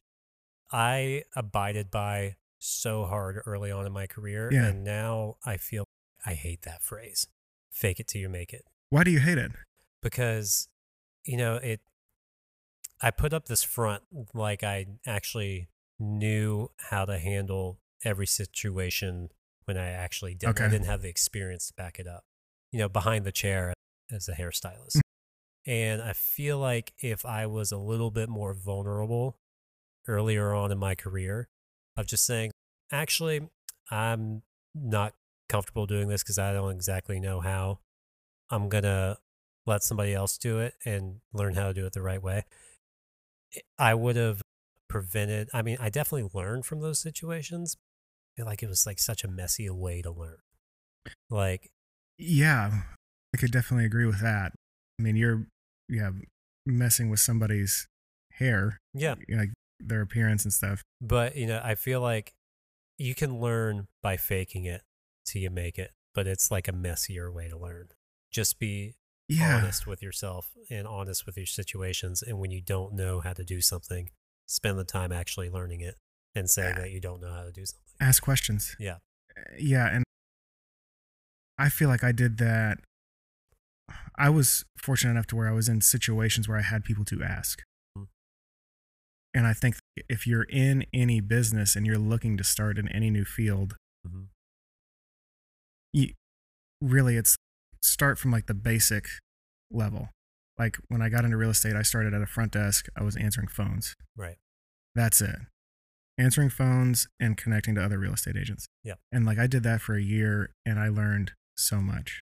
[0.72, 4.50] I abided by so hard early on in my career.
[4.52, 4.66] Yeah.
[4.66, 5.84] And now I feel
[6.26, 7.28] I hate that phrase.
[7.70, 8.66] Fake it till you make it.
[8.90, 9.52] Why do you hate it?
[10.02, 10.68] Because,
[11.24, 11.82] you know, it
[13.00, 14.02] I put up this front
[14.34, 15.68] like I actually
[16.00, 19.30] knew how to handle every situation
[19.66, 20.62] when I actually didn't.
[20.62, 22.24] I didn't have the experience to back it up.
[22.72, 23.74] You know, behind the chair
[24.12, 24.98] as a hairstylist.
[24.98, 25.02] Mm.
[25.68, 29.38] And I feel like if I was a little bit more vulnerable
[30.08, 31.50] earlier on in my career
[31.98, 32.52] of just saying,
[32.92, 33.42] actually,
[33.92, 35.14] I'm not
[35.50, 37.80] comfortable doing this because I don't exactly know how.
[38.50, 39.18] I'm going to
[39.66, 42.46] let somebody else do it and learn how to do it the right way.
[43.78, 44.42] I would have
[44.88, 47.76] prevented, I mean, I definitely learned from those situations.
[48.38, 50.38] Like it was like such a messy way to learn.
[51.30, 51.72] Like,
[52.18, 52.84] Yeah,
[53.34, 54.54] I could definitely agree with that.
[55.00, 55.46] I mean, you're
[55.90, 56.12] yeah
[56.66, 57.88] messing with somebody's
[58.34, 60.82] hair, yeah, like their appearance and stuff.
[61.02, 62.34] But you know, I feel like
[62.98, 64.84] you can learn by faking it
[65.26, 67.90] till you make it, but it's like a messier way to learn.
[68.32, 68.96] Just be
[69.30, 72.22] Yeah, honest with yourself and honest with your situations.
[72.24, 74.10] And when you don't know how to do something,
[74.48, 75.96] spend the time actually learning it
[76.38, 77.84] and saying that you don't know how to do something.
[78.00, 78.76] ask questions.
[78.80, 78.98] Yeah.
[79.58, 80.04] Yeah, and
[81.58, 82.80] I feel like I did that.
[84.16, 87.24] I was fortunate enough to where I was in situations where I had people to
[87.24, 87.62] ask.
[87.98, 88.08] Mm.
[89.34, 89.76] And I think
[90.10, 94.24] if you're in any business and you're looking to start in any new field, hmm
[95.94, 96.14] you
[96.82, 97.38] really it's
[97.82, 99.08] start from like the basic
[99.72, 100.10] level.
[100.58, 102.88] Like when I got into real estate, I started at a front desk.
[102.96, 103.96] I was answering phones.
[104.16, 104.38] Right.
[104.96, 105.36] That's it.
[106.18, 108.68] Answering phones and connecting to other real estate agents.
[108.84, 108.96] Yeah.
[109.12, 112.22] And like I did that for a year and I learned so much.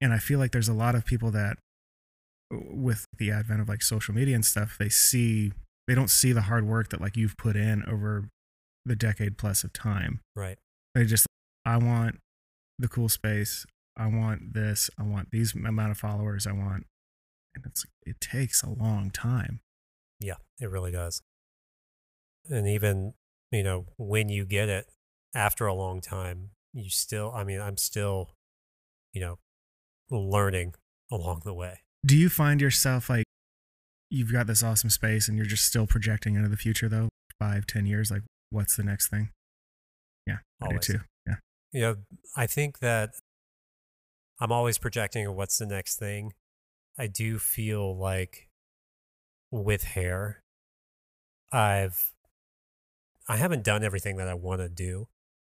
[0.00, 1.56] And I feel like there's a lot of people that
[2.52, 5.52] uh, with the advent of like social media and stuff, they see
[5.88, 8.28] they don't see the hard work that like you've put in over
[8.84, 10.20] the decade plus of time.
[10.36, 10.58] Right.
[10.94, 11.26] They just
[11.64, 12.18] I want
[12.78, 13.66] the cool space.
[13.96, 14.90] I want this.
[14.98, 16.46] I want these amount of followers.
[16.46, 16.86] I want
[17.54, 19.60] and it's it takes a long time.
[20.20, 21.22] Yeah, it really does.
[22.48, 23.14] And even,
[23.50, 24.86] you know, when you get it
[25.34, 28.30] after a long time, you still, I mean, I'm still,
[29.12, 29.38] you know,
[30.10, 30.74] learning
[31.10, 31.80] along the way.
[32.04, 33.24] Do you find yourself like
[34.08, 37.08] you've got this awesome space and you're just still projecting into the future though?
[37.38, 39.30] Five, ten years, like what's the next thing?
[40.26, 40.86] Yeah, I Always.
[40.86, 41.00] do too.
[41.26, 41.34] Yeah.
[41.72, 41.96] You know,
[42.36, 43.14] I think that
[44.40, 46.32] I'm always projecting what's the next thing.
[46.98, 48.48] I do feel like
[49.50, 50.42] with hair,
[51.52, 52.12] I've
[53.30, 55.08] I haven't done everything that I want to do,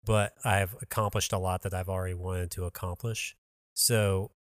[0.05, 3.35] but I've accomplished a lot that I've already wanted to accomplish.
[3.73, 4.31] So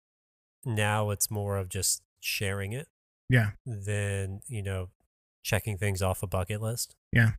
[0.64, 2.88] now it's more of just sharing it
[3.28, 3.52] Yeah.
[3.64, 4.90] than, you know,
[5.42, 6.94] checking things off a bucket list.
[7.10, 7.32] Yeah.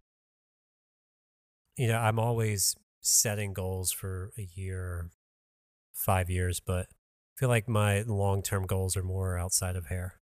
[1.77, 5.11] You know, I'm always setting goals for a year,
[5.91, 10.19] five years, but I feel like my long term goals are more outside of hair.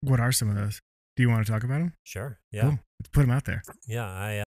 [0.00, 0.80] What are some of those?
[1.16, 1.94] Do you want to talk about them?
[2.02, 2.38] Sure.
[2.50, 2.62] Yeah.
[2.62, 2.78] Cool.
[3.00, 3.62] Let's put them out there.
[3.86, 4.06] Yeah.
[4.06, 4.44] I, uh,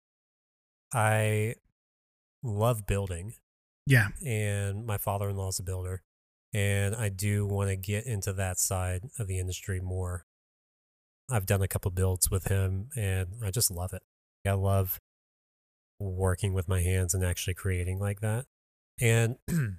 [0.93, 1.55] I
[2.43, 3.35] love building.
[3.87, 4.09] Yeah.
[4.23, 6.03] and my father in law is a builder.
[6.53, 10.27] And I do want to get into that side of the industry more.
[11.31, 14.03] I've done a couple builds with him and I just love it.
[14.47, 15.01] I love
[15.99, 18.45] working with my hands and actually creating like that.
[19.01, 19.37] And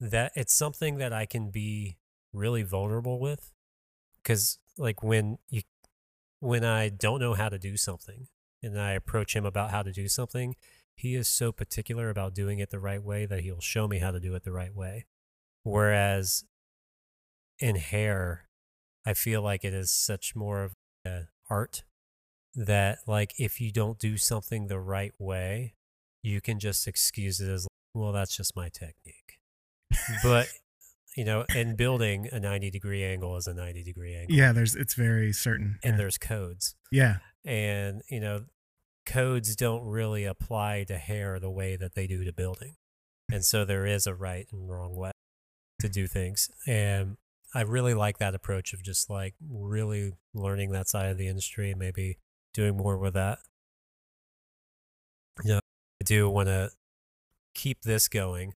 [0.00, 1.98] that it's something that I can be
[2.32, 3.52] really vulnerable with
[4.24, 5.62] cuz like when you
[6.40, 8.26] when I don't know how to do something
[8.66, 10.56] and I approach him about how to do something,
[10.94, 14.10] he is so particular about doing it the right way that he'll show me how
[14.10, 15.06] to do it the right way.
[15.62, 16.44] Whereas
[17.58, 18.48] in hair,
[19.04, 20.72] I feel like it is such more of
[21.04, 21.84] an art
[22.54, 25.74] that, like, if you don't do something the right way,
[26.22, 29.38] you can just excuse it as, well, that's just my technique.
[30.22, 30.48] But,
[31.16, 34.34] you know, in building, a 90 degree angle is a 90 degree angle.
[34.34, 35.78] Yeah, there's it's very certain.
[35.82, 35.96] And yeah.
[35.96, 37.16] there's codes yeah.
[37.44, 38.44] and you know
[39.06, 42.74] codes don't really apply to hair the way that they do to building
[43.32, 45.12] and so there is a right and wrong way
[45.80, 47.16] to do things and
[47.54, 51.70] i really like that approach of just like really learning that side of the industry
[51.70, 52.18] and maybe
[52.52, 53.38] doing more with that
[55.44, 56.70] you know i do want to
[57.54, 58.52] keep this going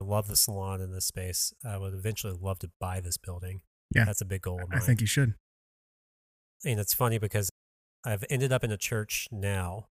[0.00, 3.60] I love the salon in this space i would eventually love to buy this building
[3.94, 4.04] Yeah.
[4.04, 4.78] that's a big goal of mine.
[4.80, 5.34] I think you should.
[6.64, 7.50] and it's funny because
[8.04, 9.88] I've ended up in a church now,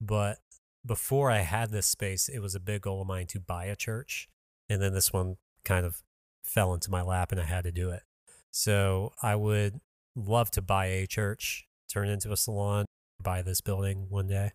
[0.00, 0.38] but
[0.84, 3.76] before I had this space, it was a big goal of mine to buy a
[3.76, 4.28] church.
[4.68, 6.02] And then this one kind of
[6.44, 8.02] fell into my lap and I had to do it.
[8.50, 9.80] So I would
[10.16, 12.86] love to buy a church, turn it into a salon,
[13.22, 14.52] buy this building one day.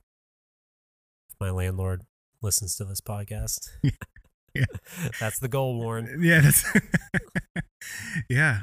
[1.29, 2.03] If my landlord
[2.41, 3.69] listens to this podcast.
[4.55, 4.65] Yeah.
[5.19, 6.07] That's the goal, Warren.
[6.07, 6.65] Uh, yeah, that's
[8.29, 8.61] yeah.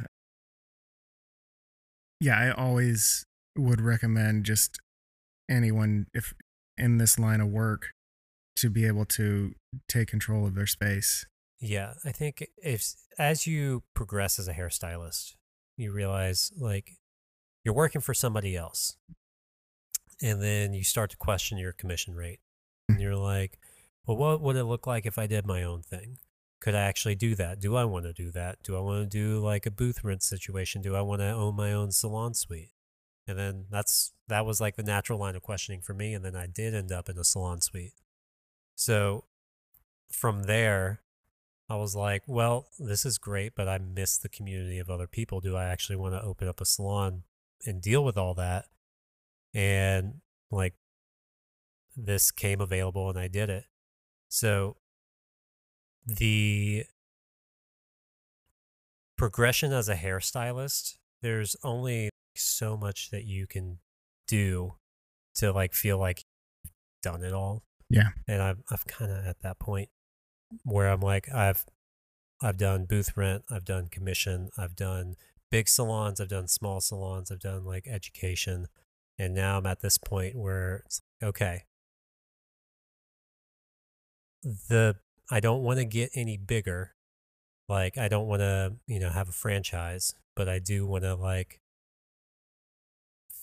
[2.21, 4.79] Yeah, I always would recommend just
[5.49, 6.35] anyone if
[6.77, 7.93] in this line of work
[8.57, 9.55] to be able to
[9.89, 11.27] take control of their space.
[11.61, 15.35] Yeah, I think if as you progress as a hairstylist,
[15.77, 16.99] you realize like
[17.65, 18.97] you're working for somebody else.
[20.23, 22.41] And then you start to question your commission rate.
[22.89, 23.59] And you're like,
[24.07, 26.19] well, what would it look like if I did my own thing?
[26.61, 27.61] Could I actually do that?
[27.61, 28.63] Do I want to do that?
[28.63, 30.83] Do I want to do like a booth rent situation?
[30.83, 32.71] Do I want to own my own salon suite?
[33.27, 36.15] And then that's that was like the natural line of questioning for me.
[36.15, 37.95] And then I did end up in a salon suite.
[38.75, 39.25] So
[40.11, 41.01] from there,
[41.69, 45.41] I was like, well, this is great, but I miss the community of other people.
[45.41, 47.23] Do I actually want to open up a salon
[47.65, 48.67] and deal with all that?
[49.55, 50.75] And like,
[51.97, 53.65] this came available and I did it.
[54.29, 54.77] So
[56.07, 56.85] the
[59.17, 63.79] progression as a hairstylist, there's only so much that you can
[64.27, 64.75] do
[65.37, 66.25] to like feel like
[66.65, 67.63] you've done it all.
[67.91, 68.11] Yeah.
[68.27, 69.89] And I'm I'm kind of at that point
[70.63, 71.65] where I'm like I've
[72.43, 75.17] I've done booth rent, I've done commission, I've done
[75.51, 78.67] big salons, I've done small salons, I've done like education,
[79.19, 81.63] and now I'm at this point where it's like, okay,
[84.43, 84.97] the
[85.31, 86.95] I don't want to get any bigger.
[87.69, 91.15] Like I don't want to, you know, have a franchise, but I do want to
[91.15, 91.61] like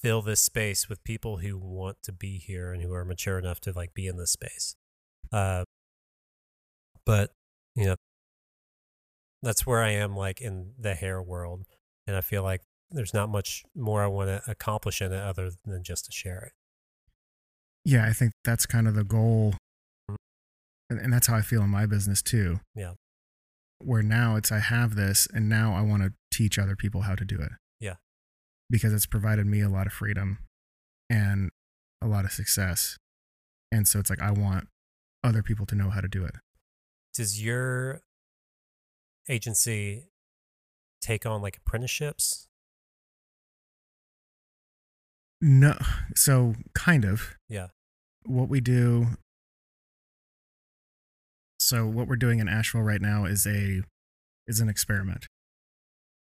[0.02, 3.60] fill this space with people who want to be here and who are mature enough
[3.62, 4.76] to like be in this space.
[5.32, 5.64] Uh,
[7.06, 7.32] but
[7.76, 7.96] you know,
[9.42, 11.66] that's where I am like in the hair world,
[12.06, 12.62] and I feel like
[12.92, 16.44] there's not much more I want to accomplish in it other than just to share
[16.44, 16.52] it.
[17.84, 19.56] Yeah, I think that's kind of the goal.
[20.90, 22.60] And, and that's how I feel in my business too.
[22.76, 22.94] Yeah.
[23.80, 27.16] Where now it's I have this and now I want to teach other people how
[27.16, 27.52] to do it.
[28.72, 30.40] Because it's provided me a lot of freedom
[31.10, 31.52] and
[32.02, 32.98] a lot of success.
[33.72, 34.68] And so it's like I want
[35.24, 36.36] other people to know how to do it.
[37.14, 38.02] Does your
[39.30, 40.08] agency
[41.02, 42.48] take on like apprenticeships?
[45.42, 45.78] No,
[46.16, 47.36] so kind of.
[47.50, 47.68] Yeah.
[48.26, 49.18] What we do
[51.72, 53.82] so what we're doing in Asheville right now is a
[54.48, 55.28] is an experiment.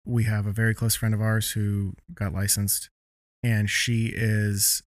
[0.04, 2.88] We have a very close friend of ours who got licensed
[3.42, 4.82] and she is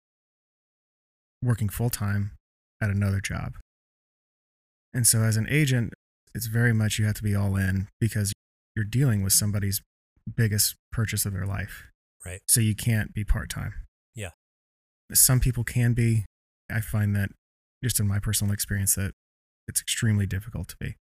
[1.42, 2.32] working full time
[2.80, 3.56] at another job.
[4.94, 5.92] And so as an agent,
[6.34, 8.32] it's very much you have to be all in because
[8.74, 9.82] you're dealing with somebody's
[10.36, 11.84] biggest purchase of their life.
[12.24, 12.40] Right.
[12.46, 13.74] So you can't be part time.
[14.14, 14.30] Yeah.
[15.12, 16.24] Some people can be.
[16.70, 17.30] I find that
[17.82, 19.12] just in my personal experience that
[19.66, 20.96] it's extremely difficult to be.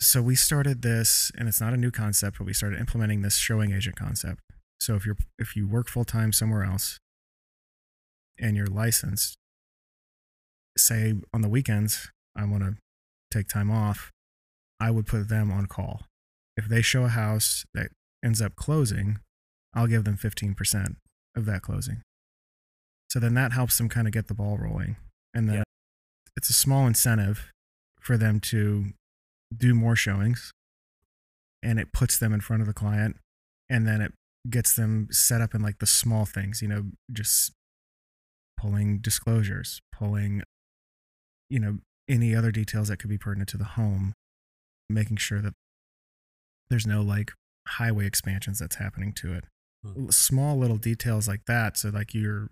[0.00, 3.36] So we started this and it's not a new concept, but we started implementing this
[3.36, 4.40] showing agent concept.
[4.80, 6.98] So if you're if you work full time somewhere else
[8.38, 9.36] and you're licensed,
[10.78, 12.76] say on the weekends, I want to
[13.30, 14.10] take time off,
[14.80, 16.06] I would put them on call.
[16.56, 17.90] If they show a house that
[18.24, 19.18] ends up closing,
[19.74, 20.96] I'll give them 15%
[21.36, 22.00] of that closing.
[23.10, 24.96] So then that helps them kind of get the ball rolling.
[25.34, 25.62] And then Yeah.
[26.36, 27.50] it's a small incentive
[28.00, 28.94] for them to
[29.56, 30.52] do more showings
[31.62, 33.16] and it puts them in front of the client
[33.68, 34.12] and then it
[34.48, 37.52] gets them set up in like the small things, you know, just
[38.58, 40.42] pulling disclosures, pulling,
[41.48, 44.14] you know, any other details that could be pertinent to the home,
[44.88, 45.54] making sure that
[46.68, 47.32] there's no like
[47.66, 49.44] highway expansions that's happening to it.
[49.84, 50.10] Hmm.
[50.10, 51.76] Small little details like that.
[51.76, 52.48] So, like, you're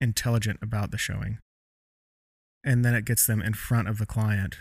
[0.00, 1.38] intelligent about the showing.
[2.64, 4.58] And then it gets them in front of the client.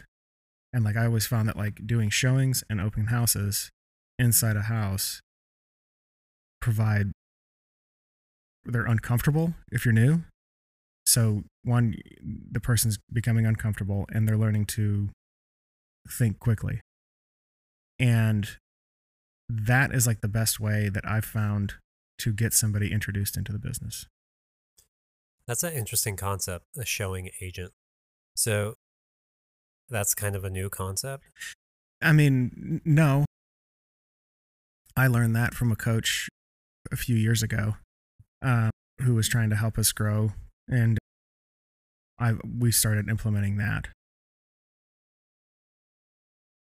[0.71, 3.71] And like, I always found that like doing showings and open houses
[4.17, 5.21] inside a house
[6.62, 7.12] provide
[8.65, 10.23] they're uncomfortable if you're new.
[11.05, 15.10] So one the person's becoming uncomfortable and they're learning to
[16.08, 16.82] think quickly.
[17.97, 18.47] And
[19.47, 21.73] that is like the best way that i've found
[22.19, 24.05] to get somebody introduced into the business.
[25.47, 27.71] That's an interesting concept, a showing agent.
[28.36, 28.75] So
[29.89, 31.23] that's kind of a new concept.
[32.02, 33.25] i mean no
[34.95, 36.30] i learned that from a coach
[36.91, 37.75] a few years ago
[38.41, 38.69] uh,
[39.02, 40.32] who was trying to help us grow
[40.67, 40.97] and
[42.19, 43.88] I we started implementing that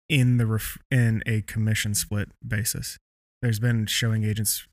[0.08, 2.98] in the ref- in a commission split basis.
[3.40, 4.66] There's been showing agents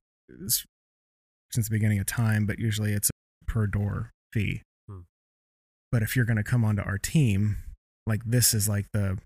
[1.51, 4.61] since the beginning of time, but usually it's a per door fee.
[4.87, 5.01] Hmm.
[5.91, 7.57] But if you're going to come onto our team,
[8.05, 9.17] like this is like the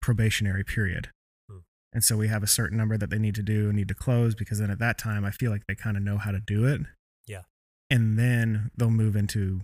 [0.00, 1.10] probationary period.
[1.48, 1.58] Hmm.
[1.92, 3.94] And so we have a certain number that they need to do and need to
[3.94, 6.40] close because then at that time I feel like they kind of know how to
[6.40, 6.82] do it.
[7.26, 7.42] Yeah.
[7.90, 9.62] And then they'll move into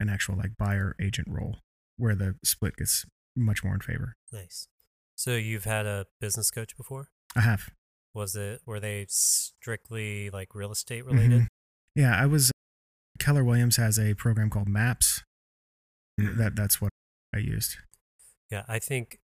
[0.00, 1.58] an actual like buyer agent role
[1.96, 4.16] where the split gets much more in favor.
[4.32, 4.68] Nice.
[5.16, 7.08] So you've had a business coach before?
[7.34, 7.70] I have.
[8.14, 11.42] Was it were they strictly like real estate related?
[11.42, 11.46] Mhm.
[11.94, 12.52] Yeah, I was
[13.18, 15.24] Keller Williams has a program called MAPS.
[16.16, 16.90] That that's what
[17.34, 17.76] I used.
[18.50, 19.18] Yeah, I think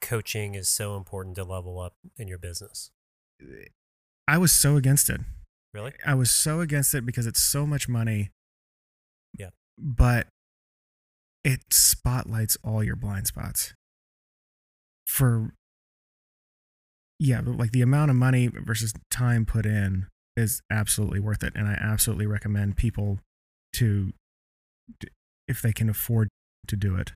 [0.00, 2.90] coaching is so important to level up in your business.
[4.28, 5.20] I was so against it.
[5.74, 5.92] Really?
[6.04, 8.30] I was so against it because it's so much money.
[9.38, 9.50] Yeah.
[9.78, 10.28] But
[11.44, 13.74] it spotlights all your blind spots.
[15.06, 15.52] For
[17.18, 21.66] yeah, like the amount of money versus time put in is absolutely worth it and
[21.66, 23.20] I absolutely recommend people
[23.74, 24.12] to
[25.48, 26.28] if they can afford
[26.66, 27.12] to do it.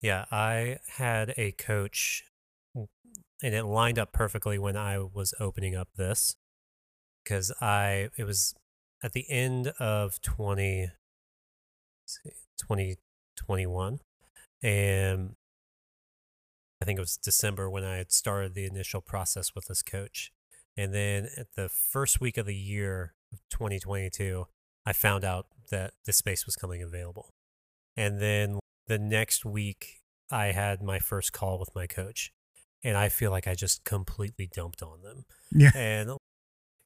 [0.00, 2.24] Yeah, I had a coach
[2.74, 6.36] and it lined up perfectly when I was opening up this
[7.22, 8.54] because I it was
[9.02, 10.90] at the end of 20
[12.58, 14.00] 2021
[14.62, 15.34] and
[16.80, 20.32] I think it was December when I had started the initial process with this coach.
[20.76, 24.46] And then at the first week of the year of 2022,
[24.86, 27.30] I found out that the space was coming available.
[27.96, 32.32] And then the next week, I had my first call with my coach.
[32.84, 35.24] And I feel like I just completely dumped on them.
[35.50, 35.72] Yeah.
[35.74, 36.12] And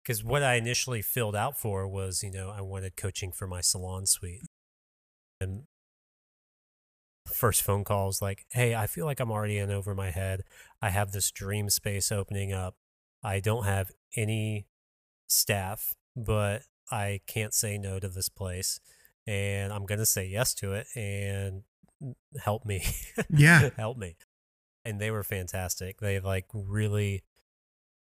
[0.02, 3.60] because what I initially filled out for was, you know, I wanted coaching for my
[3.60, 4.42] salon suite.
[5.38, 5.64] And
[7.30, 10.44] first phone calls like, hey, I feel like I'm already in over my head.
[10.80, 12.74] I have this dream space opening up.
[13.22, 14.66] I don't have any
[15.28, 18.80] staff, but I can't say no to this place.
[19.26, 21.64] And I'm going to say yes to it and
[22.40, 22.84] help me.
[23.30, 23.70] Yeah.
[23.76, 24.16] help me.
[24.84, 26.00] And they were fantastic.
[26.00, 27.22] They like really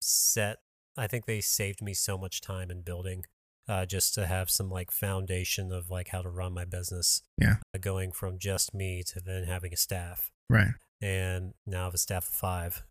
[0.01, 0.57] set,
[0.97, 3.25] I think they saved me so much time in building
[3.67, 7.21] uh, just to have some like foundation of like how to run my business.
[7.37, 7.57] Yeah.
[7.73, 10.73] Uh, going from just me to then having a staff Right.
[11.01, 12.83] and now I have a staff of five,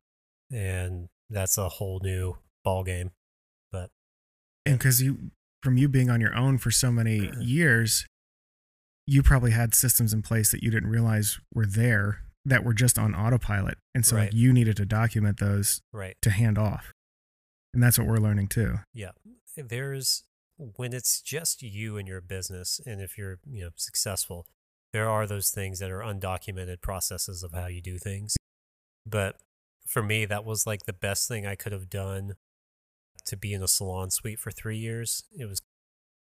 [0.50, 3.10] and that's a whole new ball game.
[3.70, 3.90] But
[4.64, 5.30] and because you
[5.62, 8.06] from you being on your own for so many years
[9.06, 12.98] you probably had systems in place that you didn't realize were there that were just
[12.98, 16.92] on autopilot and so like you needed to document those right, to hand off
[17.72, 19.10] and that's what we're learning too yeah,
[19.56, 20.24] there's
[20.76, 24.46] when it's just you and your business, and if you're you know successful,
[24.92, 28.36] there are those things that are undocumented processes of how you do things.
[29.06, 29.36] But
[29.86, 32.34] for me, that was like the best thing I could have done
[33.26, 35.24] to be in a salon suite for three years.
[35.38, 35.60] It was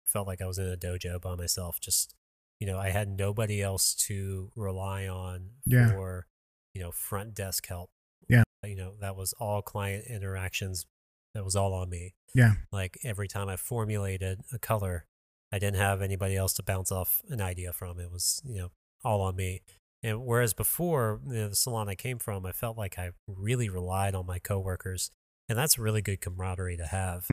[0.05, 1.79] felt like I was in a dojo by myself.
[1.79, 2.15] Just
[2.61, 5.91] you know, I had nobody else to rely on Yeah.
[5.91, 6.27] for
[6.75, 7.89] you know front desk help.
[8.29, 8.43] Yeah.
[8.63, 10.85] you know that was all client interactions.
[11.33, 12.13] That was all on me.
[12.35, 12.53] Yeah.
[12.71, 15.05] Like every time I formulated a color,
[15.51, 17.99] I didn't have anybody else to bounce off an idea from.
[17.99, 18.71] It was you know
[19.03, 19.63] all on me.
[20.03, 23.69] And whereas before, you know, the salon I came from, I felt like I really
[23.69, 25.11] relied on my coworkers,
[25.49, 27.27] and that's really good camaraderie to have.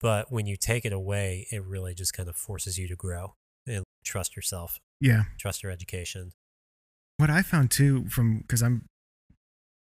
[0.00, 3.34] But when you take it away, it really just kind of forces you to grow
[4.06, 5.24] trust yourself, yeah.
[5.38, 6.32] trust your education.
[7.18, 8.86] what i found too from because i'm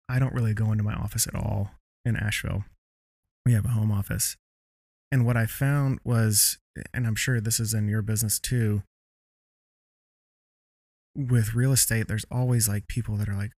[0.08, 1.70] i don't really go into my office at all
[2.04, 2.64] in asheville.
[3.46, 4.36] We have a home office.
[5.12, 6.58] And what i found was
[6.92, 8.82] and i'm sure this is in your business too
[11.16, 13.52] with real estate there's always like people that are like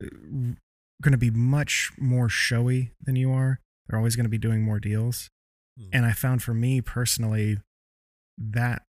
[0.00, 3.60] going to be much more showy than you are.
[3.86, 5.30] They're always going to be doing more deals.
[5.78, 5.90] Mm.
[5.92, 7.58] and i found for me personally
[8.38, 8.82] that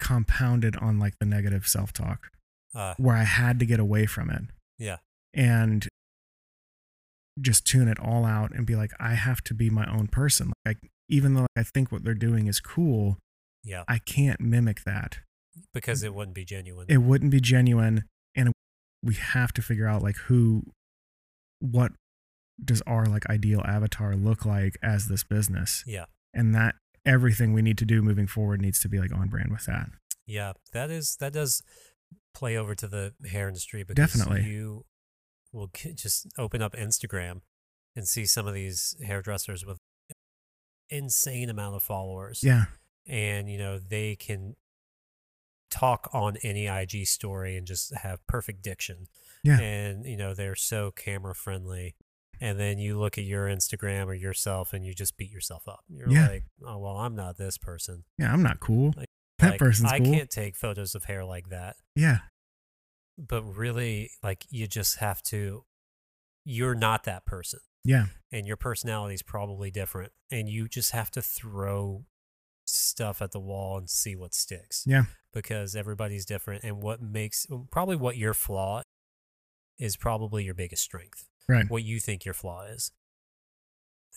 [0.00, 2.30] compounded on like the negative self-talk
[2.74, 4.42] Uh, where I had to get away from it
[4.78, 4.98] yeah,
[5.34, 5.88] and
[7.40, 10.52] just tune it all out and be like, I have to be my own person.
[10.66, 13.16] Like, even though I think what they're doing is cool,
[13.64, 15.18] yeah, I can't mimic that.
[15.74, 16.86] because it wouldn't be genuine.
[16.88, 18.04] It wouldn't be genuine.
[18.36, 18.52] And
[19.02, 20.62] we have to figure out like who,
[21.60, 21.92] what
[22.64, 25.82] does our like ideal avatar look like as this business?
[25.86, 26.04] yeah,
[26.34, 26.74] And that
[27.08, 29.88] everything we need to do moving forward needs to be like on brand with that.
[30.26, 30.52] yeah.
[30.72, 31.62] That is that does
[32.34, 34.48] play over to the hair industry because Definitely.
[34.50, 34.84] you
[35.52, 37.40] will just open up Instagram
[37.96, 39.78] and see some of these hairdressers with
[40.90, 42.40] insane amount of followers.
[42.44, 42.66] Yeah.
[43.06, 44.54] and you know they can
[45.70, 49.06] talk on any IG story and just have perfect diction.
[49.44, 49.60] Yeah.
[49.60, 51.94] And, you know, they're so camera friendly.
[52.40, 55.84] And then you look at your Instagram or yourself and you just beat yourself up.
[55.88, 56.28] You're Yeah.
[56.28, 58.04] like, oh, well, I'm not this person.
[58.18, 58.92] Yeah, I'm not cool.
[58.92, 60.12] that Like, person's I cool.
[60.12, 61.76] can't take photos of hair like that.
[61.94, 62.18] Yeah.
[63.16, 65.64] But really, like, you just have to,
[66.44, 67.60] you're not that person.
[67.84, 68.06] Yeah.
[68.30, 72.04] and your personality is probably different and you just have to throw
[72.66, 75.04] stuff at the wall and see what sticks Yeah.
[75.32, 78.82] because everybody's different and what makes probably what your flaw
[79.78, 81.68] is probably your biggest strength Right.
[81.70, 82.92] what you think your flaw is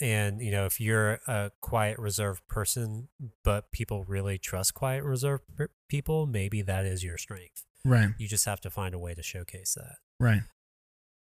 [0.01, 3.07] and you know if you're a quiet reserved person
[3.43, 5.43] but people really trust quiet reserved
[5.89, 8.09] people maybe that is your strength Right.
[8.17, 10.43] you just have to find a way to showcase that Right.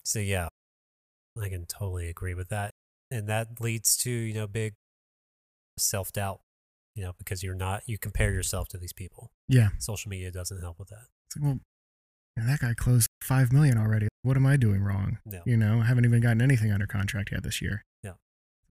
[0.05, 0.49] so yeah,
[1.41, 2.73] I can totally agree with that.
[3.11, 4.75] And that leads to, you know, big
[5.79, 6.41] self doubt,
[6.95, 9.31] you know, because you're not, you compare yourself to these people.
[9.49, 9.69] Yeah.
[9.79, 11.07] Social media doesn't help with that.
[11.29, 11.61] It's like, well,
[12.37, 14.09] that guy closed five million already.
[14.23, 15.19] What am I doing wrong?
[15.25, 15.41] No.
[15.45, 17.85] You know, I haven't even gotten anything under contract yet this year.
[18.03, 18.13] Yeah.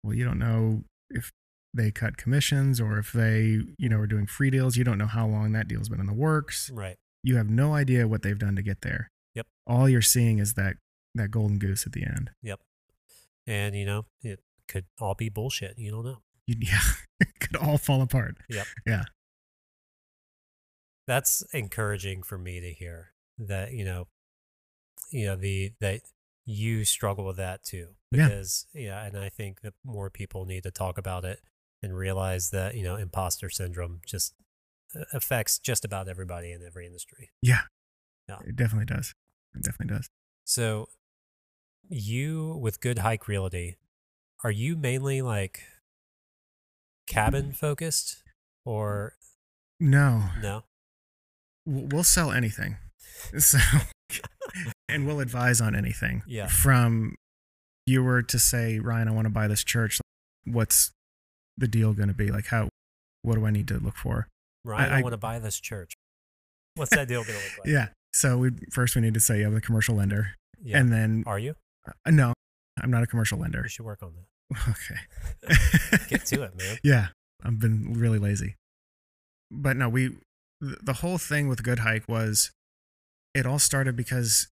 [0.04, 1.32] Well, you don't know if
[1.74, 4.78] they cut commissions or if they, you know, are doing free deals.
[4.78, 6.70] You don't know how long that deal's been in the works.
[6.74, 6.98] Right.
[7.24, 9.10] You have no idea what they've done to get there.
[9.36, 9.48] Yep.
[9.68, 10.78] All you're seeing is that
[11.16, 12.32] that golden goose at the end.
[12.44, 12.60] Yep.
[13.48, 15.78] And, you know, it could all be bullshit.
[15.78, 16.20] You don't know.
[16.46, 16.80] You, yeah,
[17.20, 18.38] it could all fall apart.
[18.50, 18.68] Yep.
[18.86, 19.04] Yeah.
[21.08, 24.08] That's encouraging for me to hear that, you know,
[25.12, 26.02] you know, the, that
[26.46, 27.90] you struggle with that too.
[28.12, 31.40] Because, yeah, and I think that more people need to talk about it
[31.84, 34.34] and realize that, you know, imposter syndrome just
[34.96, 37.30] uh, affects just about everybody in every industry.
[37.42, 37.62] Yeah.
[38.28, 38.38] Yeah.
[38.48, 39.14] It definitely does.
[39.56, 40.10] It definitely does.
[40.44, 40.90] So,
[41.88, 43.78] you with Good Hike Realty,
[44.44, 45.62] are you mainly like
[47.08, 48.24] cabin focused
[48.66, 49.14] or
[49.80, 50.64] No, no?
[51.66, 52.78] we'll sell anything.
[53.38, 53.60] So,
[54.90, 56.24] and we'll advise on anything.
[56.28, 56.48] Yeah.
[56.48, 57.16] From
[57.86, 60.00] you were to say, Ryan, I want to buy this church.
[60.46, 60.92] What's
[61.58, 62.32] the deal going to be?
[62.32, 62.70] Like, how,
[63.24, 64.28] what do I need to look for?
[64.66, 65.94] Ryan, I, I- want to buy this church.
[66.76, 67.68] What's that deal going to look like?
[67.68, 67.88] Yeah.
[68.14, 70.32] So we first we need to say you have a commercial lender,
[70.64, 70.80] Yeah.
[70.80, 71.56] and then are you?
[71.88, 72.34] uh, no,
[72.82, 73.62] I'm not a commercial lender.
[73.64, 74.26] You should work on that.
[74.68, 75.98] Okay.
[76.10, 76.78] Get to it, man.
[76.84, 77.08] Yeah,
[77.44, 78.56] I've been really lazy.
[79.52, 80.16] But no, we
[80.60, 82.50] the whole thing with Good Hike was
[83.36, 84.48] it all started because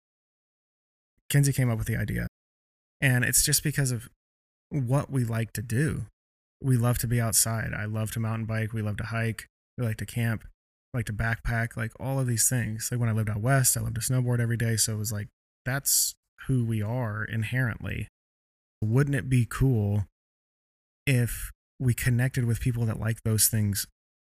[1.29, 2.27] Kenzie came up with the idea.
[3.01, 4.09] And it's just because of
[4.69, 6.05] what we like to do.
[6.61, 7.73] We love to be outside.
[7.73, 9.47] I love to mountain bike, we love to hike,
[9.77, 10.45] we like to camp,
[10.93, 12.89] like to backpack, like all of these things.
[12.91, 15.11] Like when I lived out west, I loved to snowboard every day, so it was
[15.11, 15.27] like
[15.65, 16.15] that's
[16.47, 18.07] who we are inherently.
[18.81, 20.05] Wouldn't it be cool
[21.05, 23.87] if we connected with people that like those things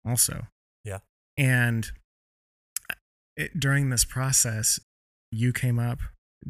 [0.07, 0.47] also.
[0.85, 0.99] Yeah.
[1.37, 1.91] And
[2.91, 2.95] uh,
[3.37, 4.81] it, during this process,
[5.31, 5.99] you came up,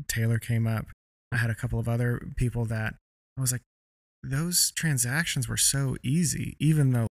[0.09, 0.86] Taylor came up.
[1.32, 2.95] I had a couple of other people that
[3.36, 3.62] I was like,
[4.22, 7.09] those transactions were so easy, even though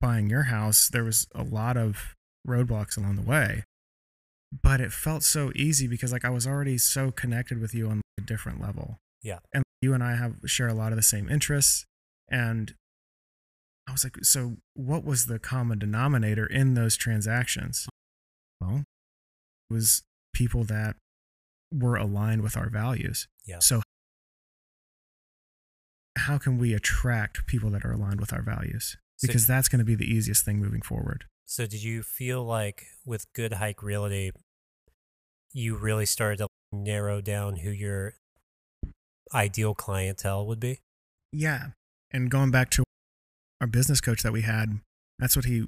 [0.00, 2.14] buying your house, there was a lot of
[2.46, 3.64] roadblocks along the way.
[4.62, 8.00] But it felt so easy because like I was already so connected with you on
[8.18, 8.98] a different level.
[9.22, 9.38] Yeah.
[9.52, 11.84] And you and I have share a lot of the same interests.
[12.30, 12.74] And
[13.88, 17.86] I was like, so what was the common denominator in those transactions?
[18.60, 18.84] Well,
[19.70, 20.96] it was people that
[21.76, 23.26] were aligned with our values.
[23.44, 23.58] Yeah.
[23.60, 23.82] So
[26.16, 28.96] how can we attract people that are aligned with our values?
[29.16, 31.24] So- Because that's going to be the easiest thing moving forward.
[31.46, 34.32] So, did you feel like with Good Hike Realty,
[35.52, 38.14] you really started to narrow down who your
[39.34, 40.80] ideal clientele would be?
[41.32, 41.68] Yeah.
[42.10, 42.84] And going back to
[43.60, 44.80] our business coach that we had,
[45.18, 45.64] that's what he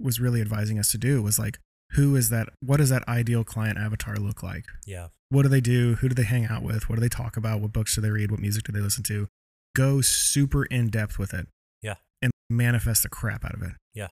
[0.00, 1.58] was really advising us to do was like,
[1.92, 2.48] who is that?
[2.60, 4.64] What does that ideal client avatar look like?
[4.86, 5.08] Yeah.
[5.30, 5.94] What do they do?
[5.96, 6.88] Who do they hang out with?
[6.88, 7.60] What do they talk about?
[7.60, 8.30] What books do they read?
[8.30, 9.28] What music do they listen to?
[9.76, 11.46] Go super in depth with it.
[11.82, 11.96] Yeah.
[12.22, 13.72] And manifest the crap out of it.
[13.94, 14.08] Yeah.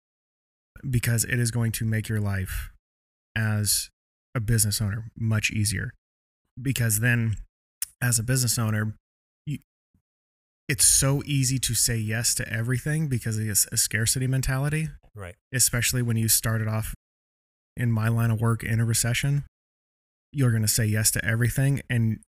[0.88, 2.70] Because it is going to make your life
[3.36, 3.88] as
[4.34, 5.92] a business owner much easier.
[6.60, 7.36] Because then,
[8.02, 8.94] as a business owner,
[9.46, 9.58] you,
[10.68, 15.34] it's so easy to say yes to everything because it's a scarcity mentality Right.
[15.52, 16.92] especially when you started off
[17.76, 19.44] in my line of work in a recession,
[20.32, 21.82] you're going to say yes to everything.
[21.90, 22.20] And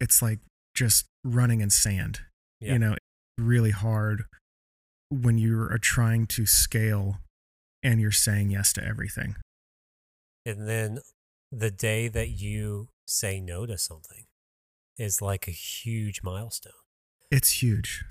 [0.00, 0.40] it's like
[0.74, 2.20] just running in sand.
[2.60, 2.72] Yeah.
[2.74, 3.00] You know, it's
[3.38, 4.24] really hard
[5.10, 7.18] when you are uh, trying to scale
[7.82, 9.36] and you're saying yes to everything.
[10.46, 10.98] And then
[11.52, 14.24] the day that you say no to something
[14.98, 16.72] is like a huge milestone
[17.30, 18.04] It's huge.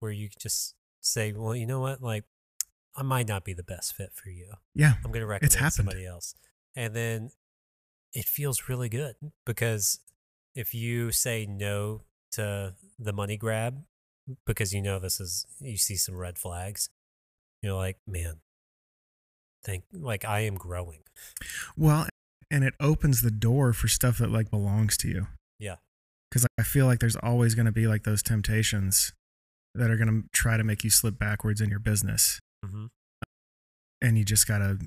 [0.00, 2.02] where you just say, well, you know what?
[2.02, 2.24] Like,
[2.96, 4.54] I might not be the best fit for you.
[4.74, 4.94] Yeah.
[5.04, 6.34] I'm going to recommend somebody else.
[6.74, 7.30] And then
[8.12, 9.14] it feels really good
[9.46, 10.00] because
[10.54, 13.82] if you say no to the money grab
[14.46, 16.90] because you know this is you see some red flags,
[17.62, 18.40] you're like, man,
[19.64, 21.02] think like I am growing.
[21.76, 22.06] Well,
[22.50, 25.26] and it opens the door for stuff that like belongs to you.
[25.58, 25.76] Yeah.
[26.30, 29.12] Because I feel like there's always going to be like those temptations
[29.74, 32.86] that are going to try to make you slip backwards in your business, Mm-hmm.
[34.02, 34.78] and you just got to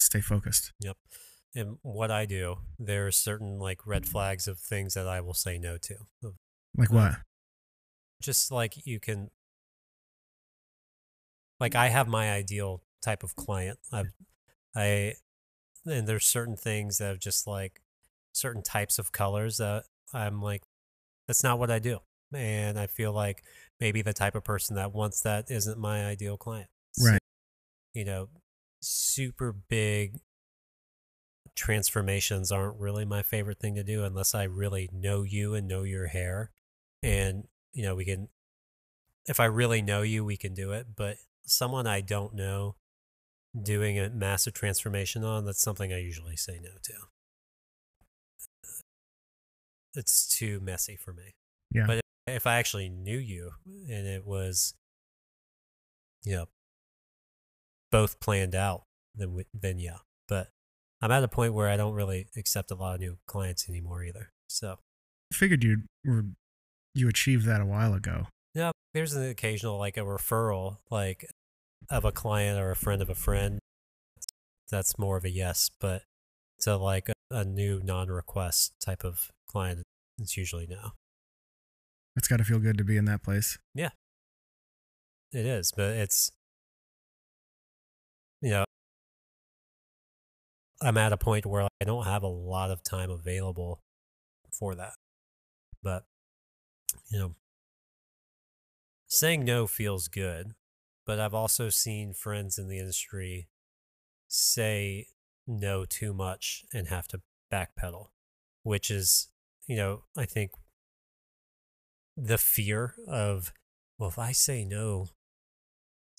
[0.00, 0.72] stay focused.
[0.80, 0.96] Yep.
[1.54, 5.34] And what I do, there are certain like red flags of things that I will
[5.34, 5.96] say no to.
[6.76, 7.16] Like what?
[8.22, 9.30] Just like you can,
[11.58, 13.78] like I have my ideal type of client.
[13.92, 14.04] I,
[14.76, 15.14] I,
[15.86, 17.80] and there's certain things that are just like
[18.32, 20.62] certain types of colors that I'm like,
[21.26, 21.98] that's not what I do.
[22.32, 23.42] And I feel like
[23.80, 26.68] maybe the type of person that wants that isn't my ideal client.
[26.92, 27.20] So, Right.
[27.94, 28.28] you know,
[28.80, 30.20] super big
[31.54, 35.82] transformations aren't really my favorite thing to do unless I really know you and know
[35.82, 36.50] your hair.
[37.02, 38.28] And, you know, we can,
[39.26, 40.88] if I really know you, we can do it.
[40.96, 42.76] But someone I don't know
[43.60, 46.92] doing a massive transformation on, that's something I usually say no to.
[49.94, 51.34] It's too messy for me.
[51.72, 51.86] Yeah.
[51.86, 52.00] But
[52.34, 54.74] if I actually knew you and it was,
[56.24, 56.46] you know,
[57.90, 59.98] both planned out, then then yeah.
[60.26, 60.48] But
[61.00, 64.04] I'm at a point where I don't really accept a lot of new clients anymore
[64.04, 64.30] either.
[64.48, 64.78] So
[65.32, 66.24] I figured you were
[66.94, 68.26] you achieved that a while ago.
[68.54, 71.26] yeah, there's an occasional like a referral, like
[71.90, 73.58] of a client or a friend of a friend.
[74.70, 76.02] That's more of a yes, but
[76.60, 79.84] to like a, a new non-request type of client,
[80.18, 80.90] it's usually no.
[82.18, 83.58] It's got to feel good to be in that place.
[83.74, 83.90] Yeah.
[85.32, 86.32] It is, but it's
[88.40, 88.64] you know
[90.82, 93.82] I'm at a point where I don't have a lot of time available
[94.50, 94.94] for that.
[95.82, 96.04] But
[97.08, 97.34] you know
[99.06, 100.54] saying no feels good,
[101.06, 103.48] but I've also seen friends in the industry
[104.26, 105.06] say
[105.46, 107.20] no too much and have to
[107.52, 108.08] backpedal,
[108.62, 109.28] which is,
[109.66, 110.50] you know, I think
[112.20, 113.52] the fear of
[113.98, 115.08] well, if I say no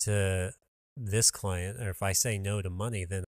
[0.02, 0.52] to
[0.95, 3.24] this client, or if I say no to money, then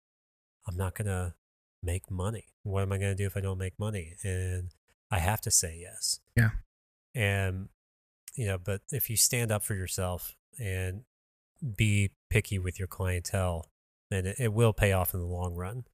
[0.67, 1.33] I'm not going to
[1.81, 2.45] make money.
[2.63, 4.15] What am I going to do if I don't make money?
[4.23, 4.69] And
[5.09, 6.19] I have to say yes.
[6.35, 6.51] Yeah.
[7.15, 7.69] And,
[8.35, 11.03] you know, but if you stand up for yourself and
[11.75, 13.69] be picky with your clientele,
[14.09, 15.85] then it, it will pay off in the long run.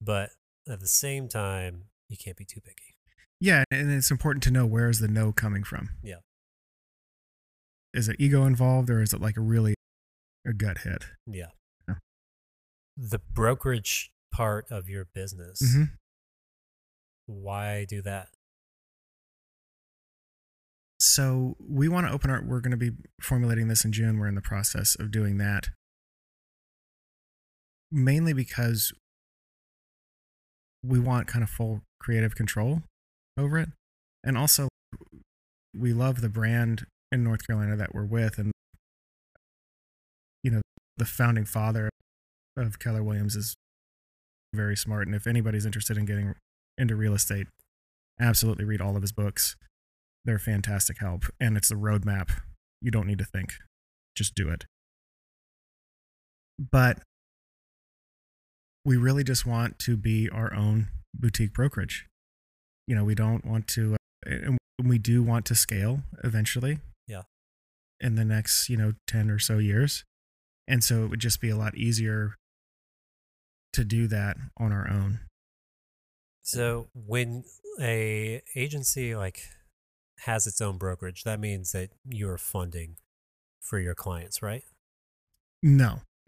[0.00, 0.30] But
[0.68, 2.96] at the same time, you can't be too picky.
[3.40, 5.90] Yeah, and it's important to know where is the no coming from.
[6.02, 6.16] Yeah.
[7.96, 9.74] Is it ego involved or is it like a really
[10.46, 11.06] a gut hit?
[11.26, 11.46] Yeah.
[11.88, 11.94] Yeah.
[12.96, 15.84] The brokerage part of your business, hmm
[17.28, 18.28] why do that?
[21.00, 22.40] So we want to open our.
[22.40, 24.18] We're going to be formulating this in June.
[24.18, 25.70] We're in the process of doing that,
[27.90, 28.92] mainly because
[30.84, 32.82] we want kind of full creative control
[33.36, 33.70] over it,
[34.22, 34.68] and also
[35.74, 38.52] we love the brand in North Carolina that we're with, and
[40.42, 40.62] you know
[40.96, 41.90] the founding father
[42.56, 43.54] of Keller Williams is
[44.54, 46.34] very smart, and if anybody's interested in getting
[46.78, 47.46] into real estate,
[48.20, 49.56] absolutely read all of his books.
[50.24, 51.24] They're fantastic help.
[51.40, 52.30] And it's a roadmap.
[52.80, 53.54] You don't need to think.
[54.16, 54.64] Just do it.
[56.58, 56.98] But
[58.84, 62.06] we really just want to be our own boutique brokerage.
[62.86, 63.96] You know we don't want to
[64.26, 66.78] and we do want to scale eventually.
[68.00, 70.04] In the next you know 10 or so years.
[70.68, 72.34] And so it would just be a lot easier
[73.72, 75.20] to do that on our own.
[76.42, 77.44] So when
[77.80, 79.42] a agency like
[80.20, 82.96] has its own brokerage, that means that you're funding
[83.60, 84.62] for your clients, right?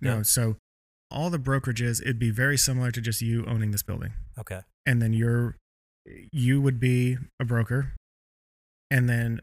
[0.00, 0.16] no.
[0.16, 0.22] No?
[0.22, 0.56] So
[1.10, 4.12] all the brokerages it'd be very similar to just you owning this building.
[4.38, 4.60] Okay.
[4.86, 5.56] and then you're
[6.32, 7.94] you would be a broker.
[8.90, 9.40] And then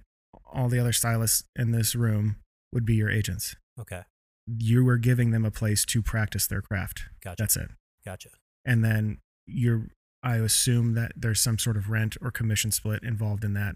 [0.55, 2.37] all the other stylists in this room
[2.71, 4.03] would be your agents Okay.
[4.47, 7.35] you were giving them a place to practice their craft Gotcha.
[7.43, 7.69] that's it
[8.05, 8.29] Gotcha.
[8.63, 9.87] and then you're
[10.23, 13.75] i assume that there's some sort of rent or commission split involved in that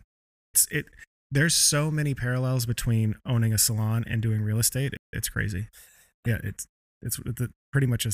[0.54, 0.86] it's it
[1.32, 5.68] there's so many parallels between owning a salon and doing real estate it's crazy
[6.26, 6.66] yeah it's
[7.02, 8.12] it's it's pretty much a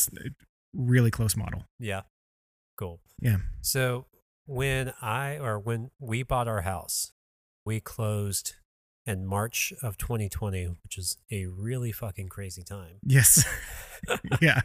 [0.74, 2.02] really close model Yeah.
[2.78, 3.00] Cool.
[3.22, 4.08] yeah So
[4.46, 7.14] when I or when we bought our house,
[7.66, 8.56] we closed
[9.06, 12.98] in March of 2020, which is a really fucking crazy time.
[13.04, 13.46] yes
[14.42, 14.62] yeah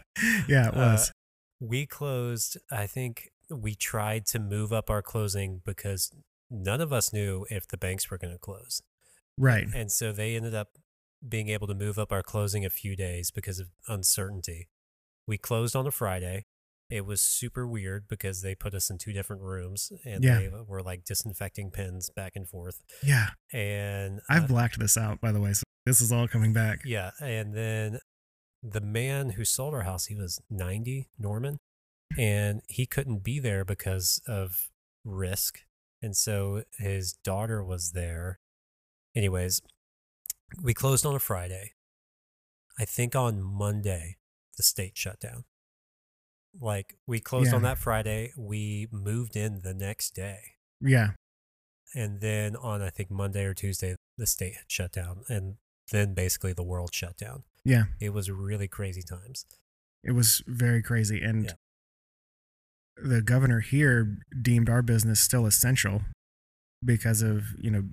[0.49, 1.13] yeah it Uh, was
[1.61, 6.11] we closed, I think, we tried to move up our closing because
[6.51, 8.81] none of us knew if the banks were going to close.
[9.37, 9.67] Right.
[9.75, 10.79] And so they ended up
[11.27, 14.69] being able to move up our closing a few days because of uncertainty.
[15.27, 16.47] We closed on a Friday.
[16.91, 20.39] It was super weird because they put us in two different rooms and Yeah.
[20.41, 22.83] they were like disinfecting pens back and forth.
[23.03, 23.29] Yeah.
[23.53, 25.53] And I've uh, blacked this out, by the way.
[25.53, 26.81] So this is all coming back.
[26.85, 28.01] yeah, and then
[28.63, 31.59] the man who sold our house, he was 90, Norman,
[32.19, 34.69] and he couldn't be there because of
[35.05, 35.61] risk.
[36.03, 38.39] And so his daughter was there.
[39.17, 39.61] Anyways,
[40.63, 41.73] we closed on a Friday.
[42.79, 44.17] I think on Monday,
[44.57, 45.45] the state shut down.
[46.59, 50.41] Like we closed on that Friday, we moved in the next day.
[50.81, 51.11] Yeah.
[51.95, 55.23] And then on, I think, Monday or Tuesday, the state had shut down.
[55.29, 55.57] And
[55.93, 57.45] then basically the world shut down.
[57.65, 57.85] Yeah.
[58.01, 59.45] It was really crazy times.
[60.03, 61.21] It was very crazy.
[61.23, 61.53] And Yeah.
[62.97, 66.03] the governor here deemed our business still essential
[66.85, 67.91] because of, you know,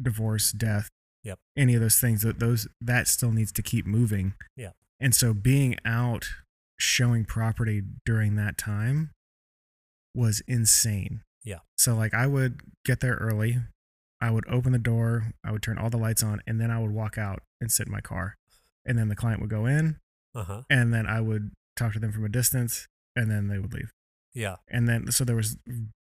[0.00, 0.88] divorce, death,
[1.24, 1.38] Yep.
[1.56, 4.34] any of those things that those that still needs to keep moving.
[4.56, 4.72] Yeah.
[5.00, 6.26] And so being out
[6.82, 9.10] showing property during that time
[10.14, 11.22] was insane.
[11.44, 11.60] Yeah.
[11.78, 13.58] So like I would get there early,
[14.20, 16.78] I would open the door, I would turn all the lights on, and then I
[16.80, 18.34] would walk out and sit in my car.
[18.84, 19.98] And then the client would go in,
[20.34, 20.62] Uh huh.
[20.68, 23.90] and then I would talk to them from a distance, and then they would leave.
[24.34, 24.56] Yeah.
[24.68, 25.56] And then so there was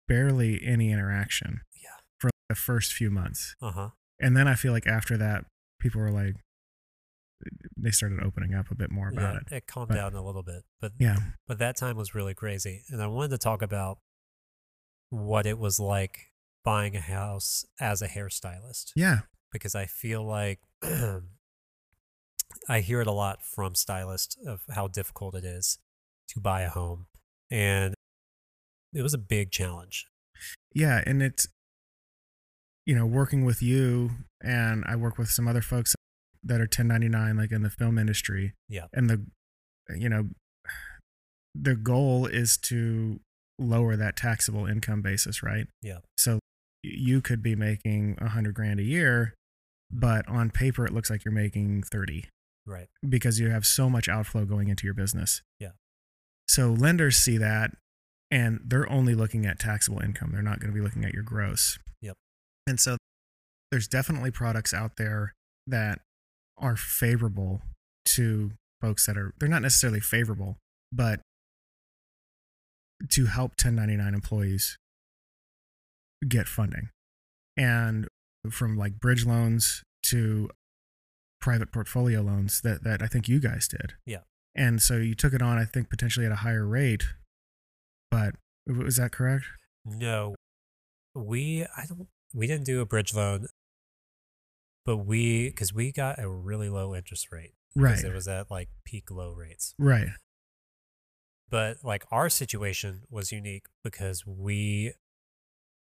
[0.07, 1.89] barely any interaction Yeah.
[2.19, 3.55] for the first few months.
[3.61, 3.89] Uh huh.
[4.19, 5.45] And then I feel like after that,
[5.79, 6.35] people were like,
[7.77, 9.39] they started opening up a bit more about Yeah.
[9.39, 9.51] it.
[9.57, 10.63] It calmed But- down a little bit.
[10.79, 11.17] But Yeah.
[11.47, 12.83] but that time was really crazy.
[12.89, 13.99] And I wanted to talk about
[15.09, 16.31] what it was like
[16.63, 19.21] buying a house as a hairstylist Yeah.
[19.51, 20.61] because I feel like
[22.67, 25.79] I hear it a lot from stylists of how difficult it is
[26.29, 27.07] to buy a home.
[27.49, 27.93] And
[28.93, 30.07] it was a big challenge.
[30.73, 31.01] Yeah.
[31.05, 31.47] And it's,
[32.85, 34.11] you know, working with you,
[34.41, 35.95] and I work with some other folks
[36.43, 38.53] that are 1099, like in the film industry.
[38.69, 38.87] Yeah.
[38.93, 39.25] And the,
[39.95, 40.29] you know,
[41.53, 43.19] the goal is to
[43.59, 45.67] lower that taxable income basis, right?
[45.81, 45.99] Yeah.
[46.17, 46.39] So
[46.83, 49.35] you could be making a hundred grand a year,
[49.91, 52.25] but on paper it looks like you're making 30
[52.65, 52.87] Right.
[53.07, 55.41] because you have so much outflow going into your business.
[55.59, 55.71] Yeah.
[56.47, 57.71] So lenders see that
[58.31, 60.31] and they're only looking at taxable income.
[60.31, 61.77] They're not going to be looking at your gross.
[62.01, 62.15] Yep.
[62.67, 62.97] And so
[63.71, 65.33] there's definitely products out there
[65.67, 65.99] that
[66.61, 67.61] are favorable
[68.05, 70.57] to folks that are they're not necessarily favorable,
[70.91, 71.19] but
[73.09, 74.77] to help 1099 employees
[76.27, 76.89] get funding.
[77.57, 78.07] And
[78.49, 80.49] from like bridge loans to
[81.41, 83.93] private portfolio loans that, that I think you guys did.
[84.05, 84.19] Yeah.
[84.55, 87.05] And so you took it on, I think, potentially at a higher rate.
[88.09, 88.35] But
[88.67, 89.45] was that correct?
[89.85, 90.35] No,
[91.15, 93.47] we I don't we didn't do a bridge loan,
[94.85, 98.03] but we because we got a really low interest rate Right.
[98.03, 99.73] it was at like peak low rates.
[99.79, 100.09] Right.
[101.49, 104.93] But like our situation was unique because we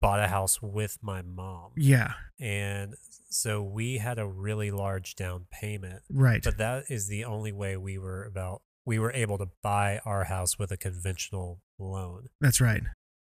[0.01, 2.13] bought a house with my mom, Yeah.
[2.39, 2.95] and
[3.29, 6.01] so we had a really large down payment.
[6.09, 6.41] Right.
[6.43, 10.23] But that is the only way we were about we were able to buy our
[10.23, 12.29] house with a conventional loan.
[12.39, 12.81] That's right.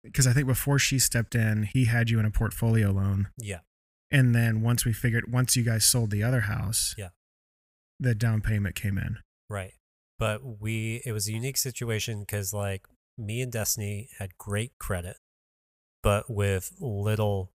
[0.02, 3.28] Because I think before she stepped in, he had you in a portfolio loan.
[3.38, 3.60] Yeah,
[4.14, 7.10] And then once we figured, once you guys sold the other house, Yeah.
[8.00, 9.18] the down payment came in.
[9.50, 9.74] right.
[10.20, 12.86] But we it was a unique situation because like
[13.18, 15.18] me and Destiny had great credit,
[16.02, 17.52] but with little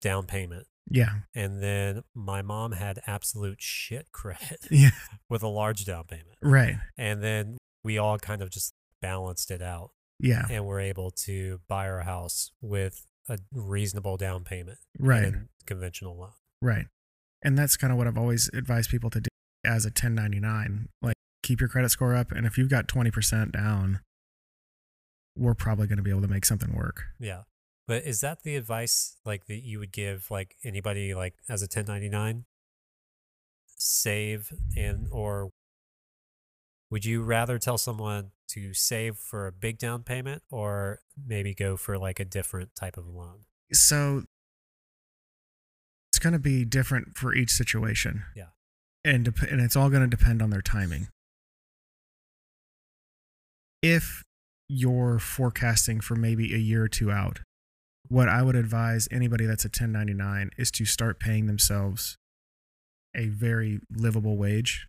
[0.00, 0.68] down payment.
[0.90, 1.20] Yeah.
[1.34, 4.90] And then my mom had absolute shit credit Yeah.
[5.28, 6.38] with a large down payment.
[6.40, 6.76] Right.
[6.96, 8.72] And then we all kind of just
[9.02, 10.46] balanced it out Yeah.
[10.48, 15.34] and were able to buy our house with a reasonable down payment Right.
[15.66, 16.32] conventional loan.
[16.62, 16.86] Right.
[17.42, 19.28] And that's kind of what I've always advised people to do
[19.64, 20.88] as a 1099.
[21.02, 22.32] Like, keep your credit score up.
[22.32, 24.00] And if you've got 20% down,
[25.36, 27.04] we're probably going to be able to make something work.
[27.20, 27.42] Yeah.
[27.86, 31.66] But is that the advice like that you would give like anybody like as a
[31.66, 32.44] 1099
[33.76, 35.50] save and or
[36.90, 41.76] would you rather tell someone to save for a big down payment or maybe go
[41.76, 43.40] for like a different type of loan?
[43.72, 44.24] So
[46.10, 48.24] it's going to be different for each situation.
[48.34, 48.46] Yeah.
[49.04, 51.08] And, dep- and it's all going to depend on their timing.
[53.82, 54.24] If
[54.68, 57.40] you're forecasting for maybe a year or two out,
[58.08, 62.16] what I would advise anybody that's a 1099 is to start paying themselves
[63.14, 64.86] a very livable wage,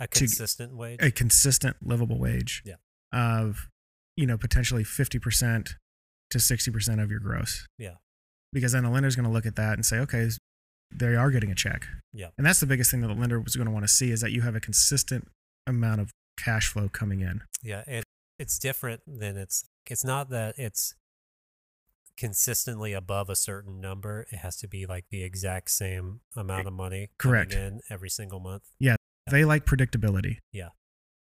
[0.00, 0.98] A consistent wage?
[1.02, 2.76] a consistent livable wage Yeah.
[3.12, 3.68] of
[4.16, 5.76] you know, potentially 50%
[6.30, 7.66] to 60% of your gross.
[7.78, 7.94] Yeah.
[8.52, 10.28] Because then a lender's going to look at that and say, okay,
[10.90, 11.86] they are getting a check.
[12.12, 12.28] Yeah.
[12.36, 14.20] And that's the biggest thing that the lender was going to want to see is
[14.20, 15.28] that you have a consistent
[15.66, 17.42] amount of cash flow coming in.
[17.62, 18.04] Yeah, it
[18.38, 20.94] it's different than it's it's not that it's
[22.16, 24.26] consistently above a certain number.
[24.30, 27.52] It has to be like the exact same amount of money Correct.
[27.52, 28.64] coming in every single month.
[29.30, 30.38] They like predictability.
[30.52, 30.68] Yeah.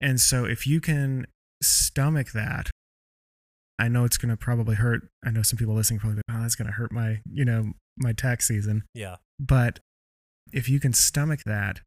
[0.01, 1.27] And so if you can
[1.61, 2.69] stomach that,
[3.79, 5.07] I know it's going to probably hurt.
[5.25, 8.13] I know some people listening probably, oh, that's going to hurt my, you know, my
[8.13, 8.83] tax season.
[8.93, 9.17] Yeah.
[9.39, 9.79] But
[10.51, 11.81] if you can stomach that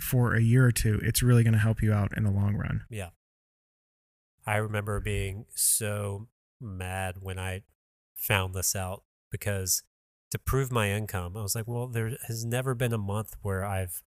[0.00, 2.54] for a year or two, it's really going to help you out in the long
[2.54, 2.84] run.
[2.88, 3.10] Yeah.
[4.46, 6.28] I remember being so
[6.60, 7.62] mad when I
[8.14, 9.82] found this out because
[10.30, 13.64] to prove my income, I was like, well, there has never been a month where
[13.64, 14.02] I've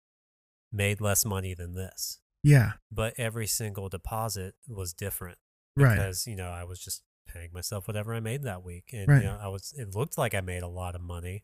[0.71, 2.19] made less money than this.
[2.43, 2.73] Yeah.
[2.91, 5.37] But every single deposit was different
[5.75, 5.95] Right.
[5.95, 8.89] because, you know, I was just paying myself whatever I made that week.
[8.93, 9.21] And, Right.
[9.23, 11.43] you know, I was, it looked like I made a lot of money,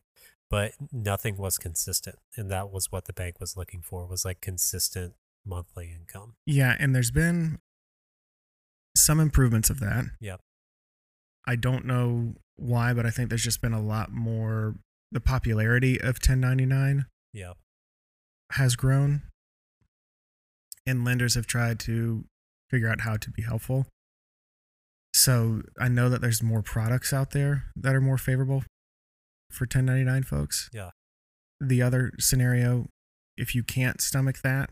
[0.50, 2.16] but nothing was consistent.
[2.36, 5.14] And that was what the bank was looking for was like consistent
[5.44, 6.36] monthly income.
[6.46, 7.60] Yeah, and there's been
[8.96, 10.06] some improvements of that.
[10.20, 10.40] Yep.
[11.46, 14.76] I don't know why, but I think there's just been a lot more.
[15.12, 17.52] The popularity of 1099 Yeah.
[18.52, 19.22] Has grown,
[20.86, 22.24] and lenders have tried to
[22.70, 23.86] figure out how to be helpful.
[25.14, 28.64] So I know that there's more products out there that are more favorable
[29.50, 30.68] for 1099 folks.
[30.72, 30.90] Yeah.
[31.60, 32.86] The other scenario,
[33.36, 34.70] if you can't stomach that,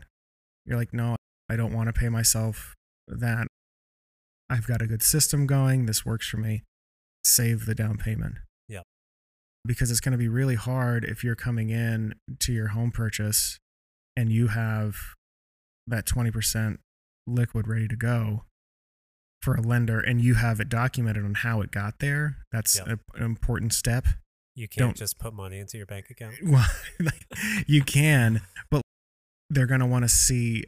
[0.65, 1.15] you're like, no,
[1.49, 2.75] I don't want to pay myself
[3.07, 3.47] that.
[4.49, 5.87] I've got a good system going.
[5.87, 6.63] This works for me.
[7.23, 8.35] Save the down payment.
[8.69, 8.81] Yeah.
[9.65, 13.57] Because it's going to be really hard if you're coming in to your home purchase
[14.15, 14.95] and you have
[15.87, 16.77] that 20%
[17.27, 18.43] liquid ready to go
[19.41, 22.37] for a lender and you have it documented on how it got there.
[22.51, 22.93] That's Yeah.
[23.13, 24.05] a- an important step.
[24.55, 26.35] You can't Don't- just put money into your bank account.
[26.43, 26.67] Well,
[27.67, 28.41] you can,
[28.71, 28.81] but
[29.49, 30.63] they're going to want to see.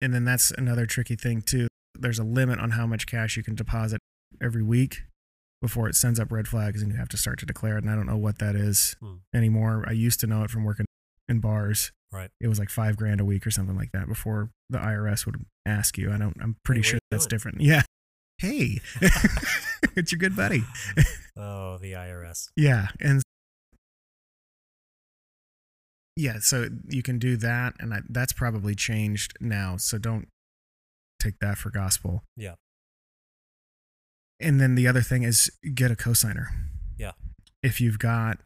[0.00, 1.68] And then that's another tricky thing, too.
[1.94, 4.00] There's a limit on how much cash you can deposit
[4.40, 5.02] every week
[5.60, 7.84] before it sends up red flags and you have to start to declare it.
[7.84, 9.16] And I don't know what that is Hmm.
[9.32, 9.84] anymore.
[9.86, 10.86] I used to know it from working
[11.28, 11.92] in bars.
[12.12, 12.30] Right.
[12.40, 15.44] It was like five grand a week or something like that before the IRS would
[15.64, 16.12] ask you.
[16.12, 17.36] I don't, I'm pretty are sure that's doing?
[17.38, 17.60] different.
[17.62, 17.82] Yeah.
[18.38, 18.80] Hey,
[19.96, 20.64] it's your good buddy.
[21.34, 22.50] Oh, the IRS.
[22.58, 23.22] Yeah, and
[26.14, 29.78] yeah, so you can do that, and I, that's probably changed now.
[29.78, 30.28] So don't
[31.18, 32.22] take that for gospel.
[32.36, 32.56] Yeah.
[34.40, 36.48] And then the other thing is get a cosigner.
[36.98, 37.12] Yeah.
[37.62, 38.38] If you've got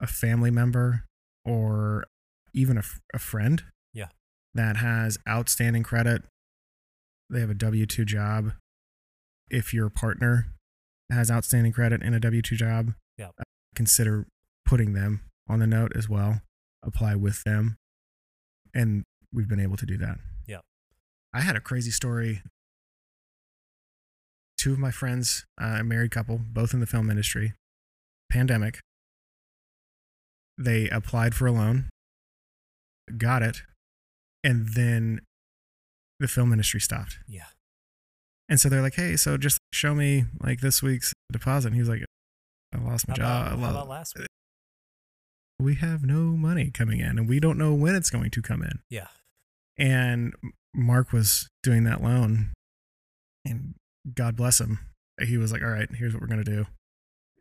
[0.00, 1.04] a family member
[1.44, 2.06] or
[2.58, 3.62] even a, f- a friend.
[3.94, 4.08] Yeah.
[4.54, 6.22] That has outstanding credit.
[7.30, 8.52] They have a W two job.
[9.50, 10.46] If your partner
[11.10, 13.28] has outstanding credit and a W two job, Yeah.
[13.38, 13.44] uh,
[13.74, 14.26] consider
[14.66, 16.42] putting them on the note as well.
[16.82, 17.76] Apply with them,
[18.74, 20.18] and we've been able to do that.
[20.46, 20.60] Yeah.
[21.32, 22.42] I had a crazy story.
[24.58, 27.52] Two of my friends, uh, a married couple, both in the film industry,
[28.30, 28.80] pandemic.
[30.56, 31.88] They applied for a loan,
[33.16, 33.62] got it,
[34.44, 35.20] and then
[36.20, 37.18] the film industry stopped.
[37.26, 37.46] Yeah.
[38.48, 41.80] And so they're like, "Hey, so just show me like this week's deposit." And he
[41.80, 42.04] was like,
[42.74, 43.24] "I lost my job.
[43.24, 44.26] about, I how about last week?
[45.60, 48.62] we have no money coming in, and we don't know when it's going to come
[48.62, 49.08] in." Yeah.
[49.76, 50.34] And
[50.74, 52.52] Mark was doing that loan,
[53.44, 53.74] and
[54.14, 54.78] God bless him.
[55.20, 56.66] He was like, "All right, here's what we're gonna do,"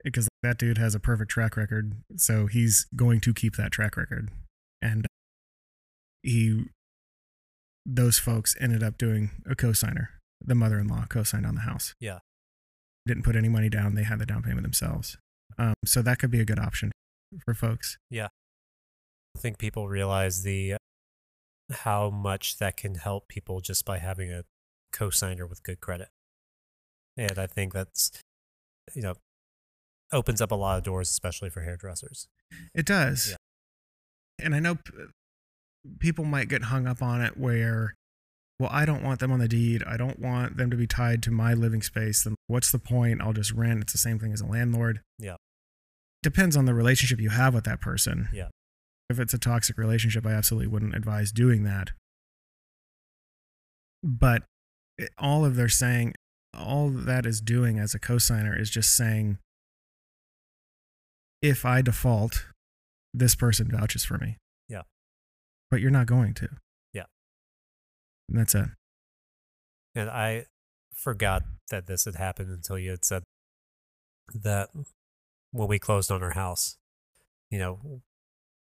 [0.03, 3.97] because that dude has a perfect track record, so he's going to keep that track
[3.97, 4.29] record.
[4.81, 5.06] And
[6.23, 6.65] he,
[7.85, 10.07] those folks ended up doing a cosigner.
[10.39, 11.93] The mother-in-law co-signed on the house.
[11.99, 12.19] Yeah.
[13.05, 13.95] Didn't put any money down.
[13.95, 15.17] They had the down payment themselves.
[15.57, 16.91] Um, so that could be a good option
[17.43, 17.97] for folks.
[18.09, 18.27] Yeah,
[19.35, 20.75] I think people realize the
[21.71, 24.43] how much that can help people just by having a
[24.93, 26.09] co-signer with good credit.
[27.17, 28.11] And I think that's
[28.93, 29.15] you know
[30.13, 32.27] opens up a lot of doors especially for hairdressers.
[32.73, 33.29] It does.
[33.31, 34.45] Yeah.
[34.45, 34.77] And I know
[35.99, 37.93] people might get hung up on it where,
[38.59, 39.83] well, I don't want them on the deed.
[39.85, 42.23] I don't want them to be tied to my living space.
[42.23, 43.21] Then what's the point?
[43.21, 43.81] I'll just rent.
[43.81, 45.01] It's the same thing as a landlord.
[45.19, 45.35] Yeah.
[46.23, 48.29] Depends on the relationship you have with that person.
[48.33, 48.47] Yeah.
[49.09, 51.91] If it's a toxic relationship, I absolutely wouldn't advise doing that.
[54.03, 54.43] But
[54.97, 56.13] it- all of they're saying,
[56.53, 59.37] all that is doing as a cosigner is just saying,
[61.41, 62.47] if I default,
[63.13, 64.37] this person vouches for me.
[65.69, 66.49] But you're not going to.
[66.93, 67.05] Yeah.
[68.29, 68.69] And that's it.
[69.95, 70.45] And I
[70.93, 73.23] forgot that this had happened until you had said
[74.33, 74.69] that
[75.51, 76.77] when we closed on our house,
[77.49, 78.01] you know,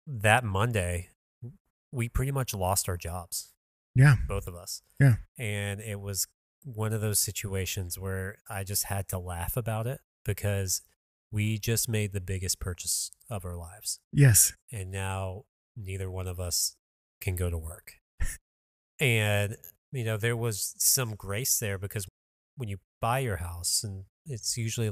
[0.07, 1.11] that Monday,
[1.91, 3.53] we pretty much lost our jobs,
[3.95, 4.17] Yeah.
[4.27, 4.83] both of us.
[4.99, 5.17] Yeah.
[5.39, 6.27] And it was
[6.65, 10.83] one of those situations where I just had to laugh about it because
[11.31, 14.01] we just made the biggest purchase of our lives.
[14.13, 14.53] Yes.
[14.71, 15.45] And now
[15.77, 16.77] neither one of us
[17.23, 17.93] can go to work.
[19.01, 19.57] and,
[19.93, 22.07] you know, there was some grace there because
[22.57, 24.91] when you buy your house, and it's usually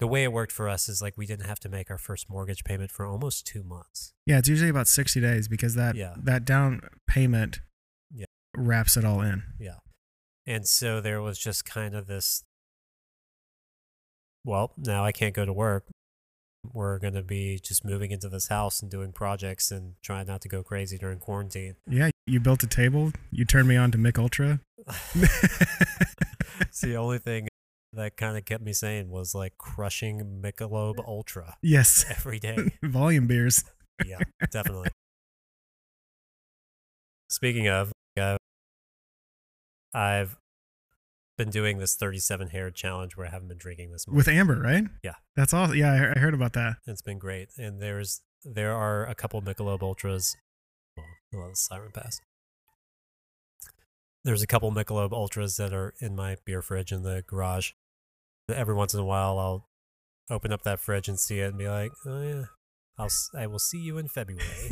[0.00, 2.28] the way it worked for us is like we didn't have to make our first
[2.28, 4.12] mortgage payment for almost two months.
[4.26, 6.14] Yeah, it's usually about 60 days because that Yeah.
[6.18, 7.60] that down payment
[8.10, 8.24] Yeah.
[8.56, 9.44] wraps it all in.
[9.60, 9.78] Yeah.
[10.44, 12.42] And so there was just kind of this
[14.44, 15.86] well, now I can't go to work.
[16.72, 20.40] We're going to be just moving into this house and doing projects and trying not
[20.42, 21.76] to go crazy during quarantine.
[21.88, 24.60] Yeah, you built a table, you turned me on to Mich Ultra.
[25.14, 27.48] it's the only thing
[27.92, 32.04] that kind of kept me sane was like crushing Michelob Ultra yes.
[32.10, 32.56] every day.
[32.82, 33.64] Volume beers.
[34.06, 34.18] yeah,
[34.50, 34.88] definitely.
[37.28, 37.92] Speaking of,
[39.94, 40.36] I've
[41.38, 44.14] been doing this 37 hair challenge where I haven't been drinking this much.
[44.14, 44.84] With Amber, right?
[45.02, 45.14] Yeah.
[45.36, 45.76] That's awesome.
[45.76, 46.76] Yeah, I heard, I heard about that.
[46.86, 47.48] It's been great.
[47.56, 50.36] And there's there are a couple Michelob Ultras.
[50.96, 52.20] Well, well, the siren pass.
[54.24, 57.70] There's a couple Michelob Ultras that are in my beer fridge in the garage.
[58.48, 59.68] Every once in a while, I'll
[60.30, 62.44] open up that fridge and see it and be like, "Oh yeah,
[62.98, 64.70] I'll I will see you in February."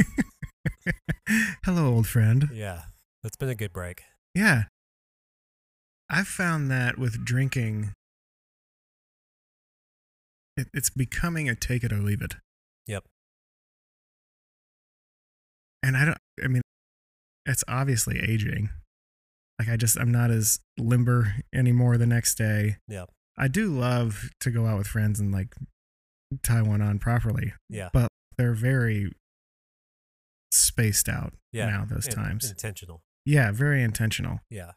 [1.64, 2.48] Hello, old friend.
[2.52, 2.82] yeah,
[3.24, 4.02] it's been a good break.
[4.34, 4.64] Yeah.
[6.10, 7.92] I've found that with drinking,
[10.56, 12.34] it, it's becoming a take it or leave it.
[12.86, 13.04] Yep.
[15.82, 16.62] And I don't, I mean,
[17.46, 18.70] it's obviously aging.
[19.58, 22.76] Like, I just, I'm not as limber anymore the next day.
[22.88, 23.10] Yep.
[23.38, 25.54] I do love to go out with friends and like
[26.42, 29.12] tie one on properly, Yeah, but they're very
[30.52, 31.66] spaced out yeah.
[31.70, 32.50] now, those in- times.
[32.50, 33.00] intentional.
[33.24, 34.40] yeah, very intentional.
[34.50, 34.72] Yeah,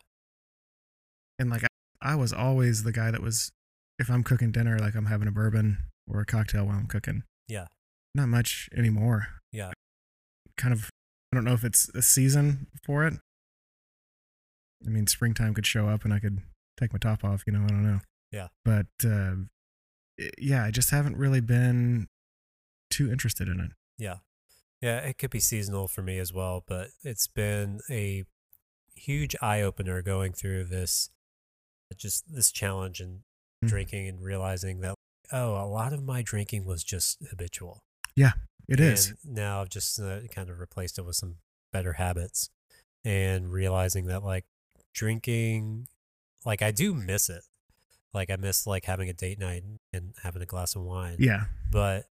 [1.44, 1.64] and like
[2.02, 3.52] I, was always the guy that was
[4.00, 5.78] if i'm cooking dinner like i'm having a bourbon
[6.10, 7.68] or a cocktail while i'm cooking Yeah.
[8.16, 9.72] not much anymore Yeah.
[10.58, 10.89] kind of
[11.32, 13.14] i don't know if it's a season for it
[14.86, 16.39] i mean springtime could show up and i could
[16.80, 18.00] take my top off you know i don't know
[18.32, 18.48] Yeah.
[18.66, 19.36] but uh,
[20.38, 22.08] yeah i just haven't really been
[22.89, 24.18] too interested in it Yeah.
[24.82, 28.26] Yeah, it could be seasonal for me as well, but it's been a
[28.96, 31.10] huge eye opener going through this
[31.98, 33.22] just this challenge and
[33.64, 33.70] Mm.
[33.70, 34.94] drinking and realizing that
[35.32, 37.80] oh, a lot of my drinking was just habitual.
[38.14, 38.34] Yeah,
[38.68, 39.14] it is.
[39.24, 41.38] And now I've just uh, kind of replaced it with some
[41.72, 42.50] better habits
[43.06, 44.44] and realizing that like
[44.94, 45.88] drinking
[46.46, 47.44] like I do miss it.
[48.14, 49.64] Like I miss like having a date night
[49.94, 52.06] and having a glass of wine yeah but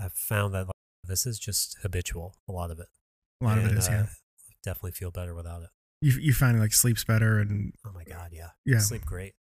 [0.00, 0.72] I've found that like,
[1.04, 2.36] this is just habitual.
[2.48, 2.88] A lot of it.
[3.40, 4.06] a lot of it And, is uh, yeah
[4.62, 5.70] Definitely feel better without it.
[6.06, 8.50] You, you find like sleeps better and Oh my god, yeah.
[8.64, 8.78] Yeah.
[8.78, 9.32] Sleep great.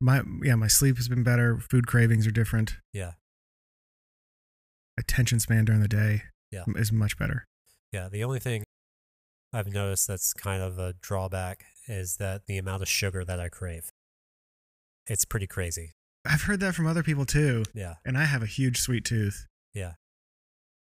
[0.00, 3.12] my yeah my sleep has been better food cravings are different Yeah.
[4.98, 6.64] attention span during the day Yeah.
[6.76, 7.44] is much better
[7.92, 8.08] Yeah.
[8.08, 8.64] The only thing
[9.52, 13.48] I've noticed that's kind of a drawback is that the amount of sugar that I
[13.50, 13.90] crave.
[15.06, 15.92] It's pretty crazy.
[16.24, 17.96] I've heard that from other people too, Yeah.
[18.04, 19.46] and I have a huge sweet tooth.
[19.74, 19.94] Yeah.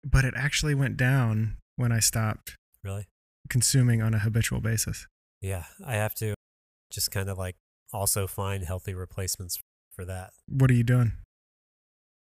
[0.04, 3.08] But it actually went down when I stopped Really?
[3.50, 5.08] consuming on a habitual basis.
[5.42, 5.66] Yeah.
[5.86, 6.34] I have to
[6.92, 7.56] just kind of like
[7.94, 9.60] also find healthy replacements
[9.96, 10.32] for that.
[10.48, 11.14] What are you doing?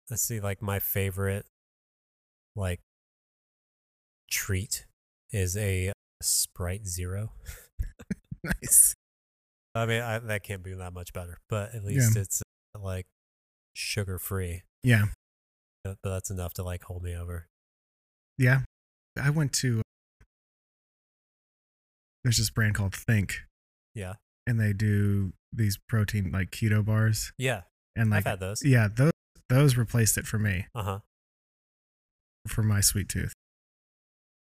[0.10, 1.46] Let's see, like my favorite
[2.56, 2.82] like
[4.30, 4.86] treat
[5.32, 7.32] is a Sprite Zero.
[8.44, 8.96] Nice.
[9.76, 12.42] I mean, I, that can't be that much better, but at least it's
[12.76, 13.06] uh, like
[13.76, 14.64] sugar free.
[14.84, 15.06] Yeah.
[15.84, 17.46] But that's enough to like hold me over.
[18.38, 18.62] Yeah.
[19.22, 19.82] I went to
[22.24, 23.40] there's this brand called Think
[23.96, 24.14] Yeah.
[24.48, 27.62] and they do these protein like keto bars Yeah.
[27.96, 28.62] and like I've had those.
[28.64, 29.12] yeah, those
[29.50, 31.00] those replaced it for me Uh huh.
[32.48, 33.34] for my sweet tooth.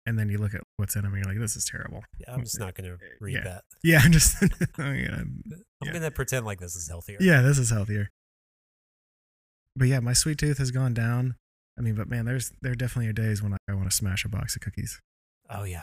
[0.07, 2.03] And then you look at what's in them and you're like this is terrible.
[2.19, 2.33] Yeah.
[2.35, 3.45] I'm just not going to read Yeah.
[3.45, 3.64] that.
[3.85, 4.37] Yeah, I'm just
[4.79, 4.97] I'm
[5.85, 5.91] Yeah.
[5.93, 7.19] going to pretend like this is healthier.
[7.21, 8.09] Yeah, this is healthier.
[9.77, 11.37] But yeah, my sweet tooth has gone down.
[11.79, 14.25] I mean, but man, there's there definitely are days when I, I want to smash
[14.25, 15.01] a box of cookies.
[15.49, 15.83] Oh, yeah.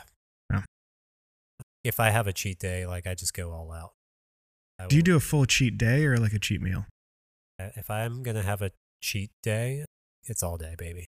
[1.86, 3.92] If I have a cheat day, like I just go all out.
[4.78, 6.86] I Do you will- do a full cheat day or like a cheat meal?
[7.58, 8.70] If I'm going to have a
[9.00, 9.84] cheat day,
[10.24, 11.06] it's all day, baby.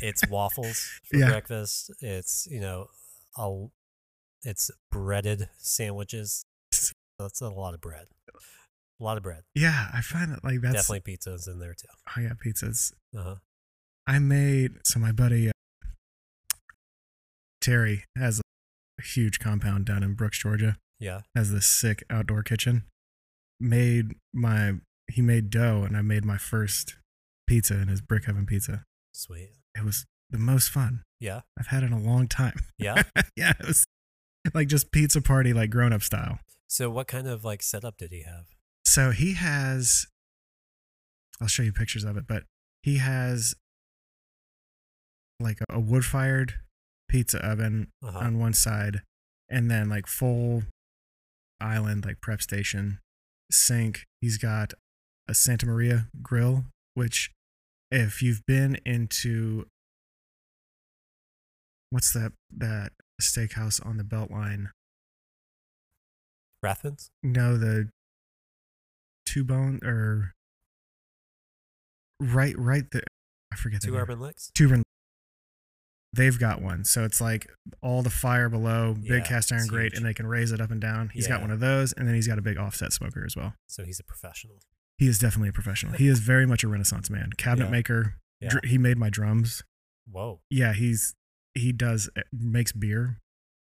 [0.00, 1.28] It's waffles for Yeah.
[1.30, 1.90] breakfast.
[2.00, 2.88] It's, you know,
[3.36, 3.72] I'll
[4.44, 6.44] it's breaded sandwiches.
[7.18, 8.06] That's a lot of bread.
[9.00, 9.42] A lot of bread.
[9.54, 11.86] Yeah, I find that like that's Definitely pizza's in there too.
[12.16, 12.92] oh yeah, pizzas.
[13.16, 13.34] Uh huh.
[14.06, 15.52] I made so my buddy uh,
[17.62, 18.40] Terry has
[18.98, 20.76] a huge compound down in Brooks, Georgia.
[21.00, 21.22] Yeah.
[21.34, 22.84] Has this sick outdoor kitchen.
[23.58, 24.74] Made my
[25.10, 26.96] he made dough and I made my first
[27.46, 28.84] pizza in his brick oven pizza.
[29.12, 29.50] Sweet.
[29.76, 31.40] It was the most fun Yeah.
[31.58, 32.60] I've had in a long time.
[32.78, 33.02] Yeah.
[33.36, 33.86] yeah, it was
[34.54, 36.38] like just pizza party like grown up style.
[36.68, 38.46] so what kind of like setup did he have?
[38.84, 40.06] So he has
[41.40, 42.44] I'll show you pictures of it, but
[42.82, 43.54] he has
[45.40, 46.54] like a, a wood fired
[47.12, 48.18] pizza oven Uh-huh.
[48.18, 49.02] on one side
[49.50, 50.62] and then like full
[51.60, 52.98] island like prep station
[53.50, 54.72] sink he's got
[55.28, 57.30] a santa maria grill which
[57.90, 59.66] if you've been into
[61.90, 64.68] what's that that steakhouse on the beltline
[66.64, 67.10] Rathbun's?
[67.22, 67.90] no the
[69.26, 70.32] two bone or
[72.20, 73.02] right right the
[73.52, 74.50] i forget the Two urban licks?
[74.54, 74.81] two run-
[76.14, 77.46] they've got one so it's like
[77.82, 79.98] all the fire below big Yeah, cast iron grate huge.
[79.98, 82.14] and they can raise it up and down He's got one of those and then
[82.14, 84.56] he's got a big offset smoker as well So he's a professional.
[84.98, 87.70] he is definitely a professional he is very much a renaissance man cabinet Yeah.
[87.70, 88.48] maker Yeah.
[88.50, 89.62] Dr- he made my drums
[90.10, 90.40] Whoa.
[90.50, 91.14] yeah he's
[91.54, 93.18] he does eh, makes beer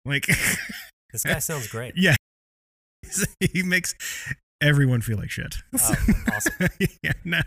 [0.05, 0.27] like
[1.11, 1.93] This guy sounds great.
[1.97, 2.15] yeah
[3.39, 3.95] he makes
[4.61, 5.95] everyone feel like shit Oh,
[6.33, 6.67] awesome.
[7.03, 7.39] yeah, no.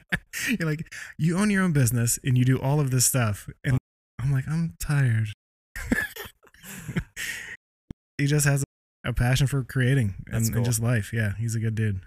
[0.58, 0.86] You're like,
[1.18, 3.48] you own your own business and you do all of this stuff.
[3.64, 3.76] And
[4.28, 5.28] I'm like, I'm tired.
[8.18, 8.62] he just has
[9.04, 11.12] a passion for creating and, That's and just life.
[11.14, 12.00] Yeah, he's a good dude.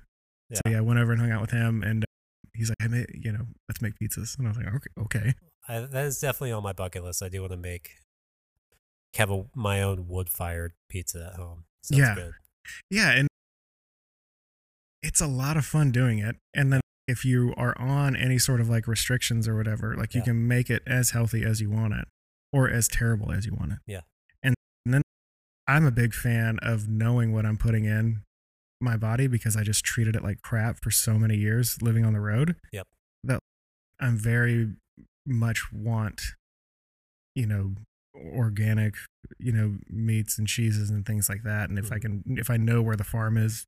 [0.54, 0.74] So Yeah.
[0.74, 2.06] yeah, I went over and hung out with him and uh,
[2.54, 4.38] he's like, hey, mate, you know, let's make pizzas.
[4.38, 4.90] And I was like, okay.
[5.00, 5.34] okay.
[5.68, 7.24] I, that is definitely on my bucket list.
[7.24, 7.90] I do want to make
[9.16, 11.64] have a, my own wood fired pizza at home.
[11.84, 12.16] Sounds Yeah.
[12.16, 12.34] good.
[12.92, 13.28] Yeah, and
[15.02, 16.36] it's a lot of fun doing it.
[16.54, 20.20] And then if you are on any sort of like restrictions or whatever, like you
[20.22, 20.26] Yeah.
[20.26, 22.08] can make it as healthy as you want it
[22.54, 23.80] or as terrible as you want it.
[23.88, 24.02] Yeah.
[24.44, 25.02] And, and then
[25.68, 28.22] I'm a big fan of knowing what I'm putting in
[28.80, 32.14] my body because I just treated it like crap for so many years living on
[32.14, 32.56] the road.
[32.72, 32.88] Yep.
[33.24, 33.40] That
[34.00, 34.74] I'm very
[35.26, 36.22] much want,
[37.36, 37.76] you know,
[38.16, 38.96] organic,
[39.40, 41.70] you know, meats and cheeses and things like that.
[41.70, 42.02] And if I Mhm.
[42.02, 43.66] can, if I know where the farm is,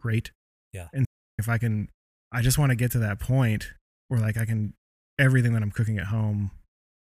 [0.00, 0.30] great.
[0.72, 0.88] Yeah.
[0.92, 1.04] And
[1.38, 1.88] if I can,
[2.32, 3.72] I just want to get to that point
[4.08, 4.74] where like I can,
[5.18, 6.50] everything that I'm cooking at home,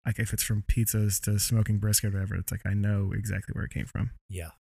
[0.06, 3.54] like if it's from pizzas to smoking brisket or whatever, it's like I know exactly
[3.54, 4.12] where it came from.
[4.30, 4.52] Yeah.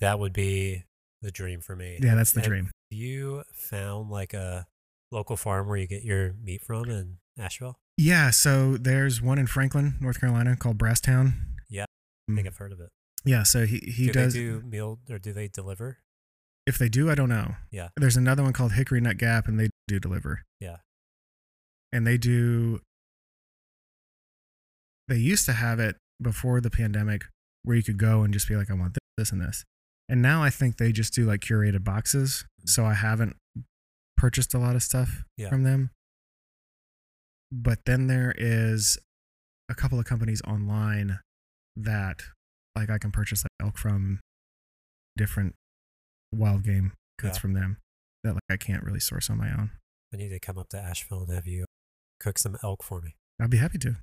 [0.00, 0.84] That would be
[1.20, 1.98] the dream for me.
[2.00, 2.70] Yeah, that's the Have dream.
[2.90, 4.66] You found like a
[5.10, 7.76] local farm where you get your meat from in Asheville?
[7.96, 8.30] Yeah.
[8.30, 11.34] So there's one in Franklin, North Carolina called Brasstown.
[11.68, 11.84] Yeah,
[12.30, 12.34] Mm.
[12.34, 12.90] I think I've heard of it.
[13.24, 13.42] Yeah.
[13.42, 15.98] So he, he do does, they do meal or do they deliver?
[16.66, 17.56] If they do, I don't know.
[17.70, 17.88] Yeah.
[17.96, 20.42] There's another one called Hickory Nut Gap and they do deliver.
[20.60, 20.76] Yeah.
[21.92, 22.80] And they do,
[25.08, 27.24] they used to have it before the pandemic
[27.64, 29.64] where you could go and just be like, I want this, this, and this.
[30.08, 32.44] And now I think they just do like curated boxes.
[32.60, 32.68] Mm-hmm.
[32.68, 33.36] So I haven't
[34.16, 35.48] purchased a lot of stuff Yeah.
[35.48, 35.90] from them.
[37.50, 38.98] But then there is
[39.68, 41.18] a couple of companies online
[41.76, 42.22] that
[42.76, 44.20] like I can purchase like elk from
[45.16, 45.54] different
[46.32, 47.40] wild game cuts Yeah.
[47.40, 47.78] from them
[48.24, 49.70] that like I can't really source on my own.
[50.12, 51.64] I need to come up to Asheville and have you
[52.20, 53.16] cook some elk for me.
[53.40, 53.96] I'd be happy to.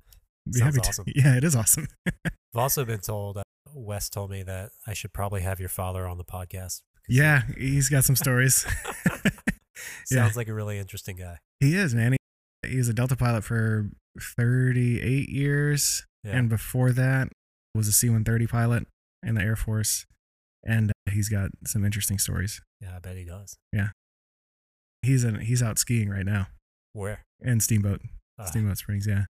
[0.46, 1.04] Be Sounds happy awesome.
[1.06, 1.12] to.
[1.16, 1.86] Yeah, it is awesome.
[2.06, 3.42] I've also been told, uh,
[3.74, 6.80] Wes told me that I should probably have your father on the podcast.
[7.08, 8.64] yeah, he's got some stories.
[8.64, 8.70] he
[10.10, 10.22] yeah.
[10.24, 11.38] Sounds like a really interesting guy.
[11.60, 12.16] he is, man.
[12.64, 16.04] He, he was a Delta pilot for 38 years.
[16.24, 16.36] Yeah.
[16.36, 17.28] And before that
[17.74, 18.86] was a C-130 pilot
[19.22, 20.04] in the Air Force.
[20.64, 22.60] And he's got some interesting stories.
[22.80, 23.56] yeah, I bet he does.
[23.72, 23.88] Yeah.
[25.02, 26.48] He's in, he's out skiing right now
[26.92, 27.22] Where?
[27.40, 28.00] in Steamboat,
[28.38, 29.06] Uh, Steamboat Springs.
[29.06, 29.24] Yeah.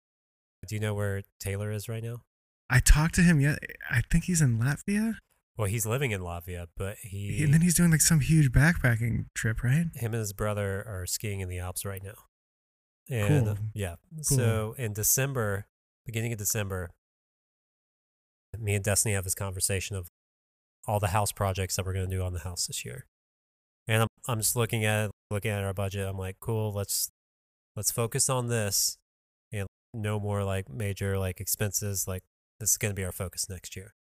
[0.67, 2.23] do you know where Taylor is right now?
[2.69, 3.41] I talked to him.
[3.41, 3.57] Yeah.
[3.91, 5.15] I think he's in Latvia.
[5.57, 9.27] Well, he's living in Latvia, but he and then he's doing like some huge backpacking
[9.35, 9.87] trip, right?
[9.95, 12.15] him and his brother are skiing in the Alps right now.
[13.11, 13.59] And Cool.
[13.75, 13.97] yeah,
[14.29, 14.39] Cool.
[14.39, 15.67] so in December,
[16.07, 16.91] beginning of December,
[18.59, 20.09] me and Destiny have this conversation of
[20.87, 23.07] all the house projects that we're going to do on the house this year.
[23.89, 26.07] And I'm I'm just looking at it, looking at our budget.
[26.07, 27.11] I'm like, cool, let's
[27.77, 28.97] let's focus on this
[29.53, 32.07] and no more like major like expenses.
[32.07, 32.23] Like
[32.59, 33.95] this is going to be our focus next year.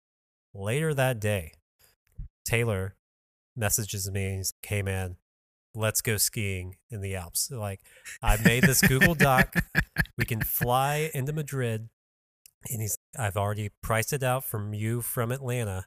[0.54, 1.52] Later that day,
[2.44, 2.96] Taylor
[3.56, 5.16] messages me and he's like, hey man,
[5.74, 7.50] let's go skiing in the Alps.
[7.50, 7.80] Like
[8.22, 9.54] I made this Google Doc.
[10.16, 11.88] We can fly into Madrid.
[12.70, 15.86] And he's I've already priced it out from you from Atlanta.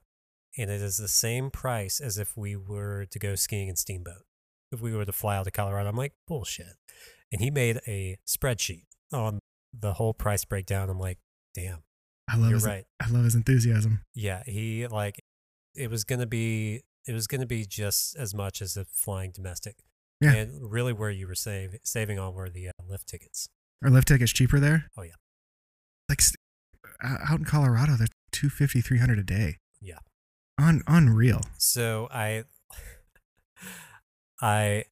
[0.58, 4.24] And it is the same price as if we were to go skiing in Steamboat.
[4.72, 6.78] If we were to fly out to Colorado, I'm like, bullshit.
[7.32, 9.40] And he made a spreadsheet on
[9.78, 10.90] the whole price breakdown.
[10.90, 11.18] I'm like,
[11.56, 11.84] damn,
[12.30, 12.86] I love his right.
[13.00, 14.02] I love his enthusiasm.
[14.14, 15.20] Yeah, he like
[15.76, 19.78] it was gonna be it was gonna be just as much as if flying domestic.
[20.22, 20.34] Yeah.
[20.34, 23.48] And really, where you were save, saving on were the uh, lift tickets.
[23.84, 24.88] Are lift tickets cheaper there?
[24.98, 25.14] Oh, yeah.
[26.10, 26.22] Like
[27.02, 29.58] uh, out in Colorado, they're 250 300 a day.
[30.60, 31.42] Un- unreal.
[31.58, 32.44] So I,
[34.42, 34.86] I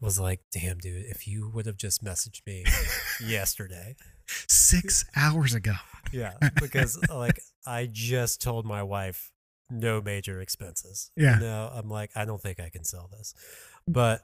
[0.00, 2.64] was like, damn, dude, if you would have just messaged me
[3.24, 3.96] yesterday.
[4.26, 5.74] Six hours ago.
[6.12, 6.34] Yeah.
[6.60, 9.30] Because like I just told my wife
[9.70, 11.10] no major expenses.
[11.16, 11.34] Yeah.
[11.36, 13.34] You know, I'm like, I don't think I can sell this.
[13.86, 14.22] But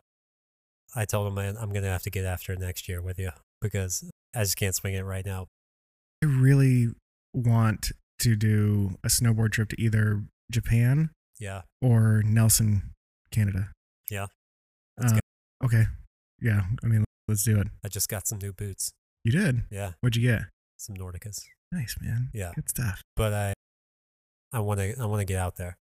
[0.96, 3.30] I told him, man, I'm going to have to get after next year with you
[3.60, 5.48] because I just can't swing it right now.
[6.22, 6.88] I really
[7.32, 10.22] want to do a snowboard trip to either
[10.54, 11.62] Japan Yeah.
[11.82, 12.94] or Nelson,
[13.30, 13.72] Canada.
[14.10, 14.26] Yeah.
[15.02, 15.18] Uh,
[15.64, 15.84] okay.
[16.40, 16.62] Yeah.
[16.82, 17.66] I mean, let's do it.
[17.84, 18.92] I just got some new boots.
[19.24, 19.64] You did.
[19.70, 19.92] Yeah.
[20.00, 20.42] What'd you get?
[20.76, 21.42] Some Nordicas.
[21.72, 22.30] Nice, man.
[22.32, 22.52] Yeah.
[22.54, 23.02] Good stuff.
[23.16, 23.54] but I
[24.52, 25.76] I want to I want to get out there.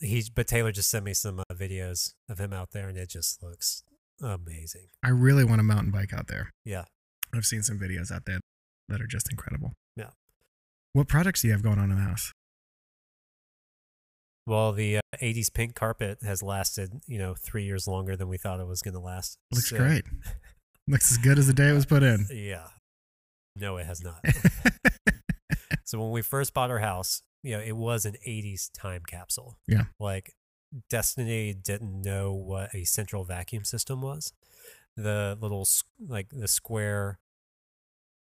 [0.00, 3.08] He but Taylor just sent me some uh, videos of him out there and it
[3.08, 3.82] just looks
[4.22, 4.88] amazing.
[5.04, 6.50] I really want a mountain bike out there.
[6.64, 6.84] Yeah.
[7.34, 8.38] I've seen some videos out there
[8.88, 9.72] that are just incredible.
[9.96, 10.10] Yeah.
[10.92, 12.30] What projects do you have going on in the house?
[14.46, 18.36] Well, the uh, 80s pink carpet has lasted, you know, 3 years longer than we
[18.36, 19.38] thought it was going to last.
[19.52, 20.04] Looks So- great.
[20.86, 22.26] Looks as good as the day it was put in.
[22.30, 22.66] Yeah.
[23.56, 24.22] No, it has not.
[25.84, 29.56] so when we first bought our house, you know, it was an 80s time capsule.
[29.66, 29.84] Yeah.
[29.98, 30.34] Like
[30.90, 34.34] Destiny didn't know what a central vacuum system was.
[34.96, 35.66] The little
[36.06, 37.18] like the square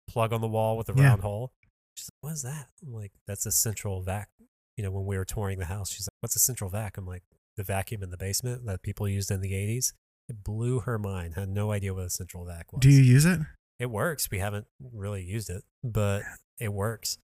[0.09, 1.05] plug on the wall with the Yeah.
[1.09, 1.53] round hole.
[1.97, 4.29] She's like, "What is that?" I'm like, "That's a central vac."
[4.77, 7.07] You know, when we were touring the house, she's like, "What's a central vac?" I'm
[7.07, 7.23] like,
[7.57, 9.93] "The vacuum in the basement that people used in the 80s."
[10.29, 11.35] It blew her mind.
[11.35, 13.41] Had no idea what a central vac was do you use it?
[13.79, 14.31] it works.
[14.31, 16.23] We haven't really used it, but
[16.61, 17.19] it works.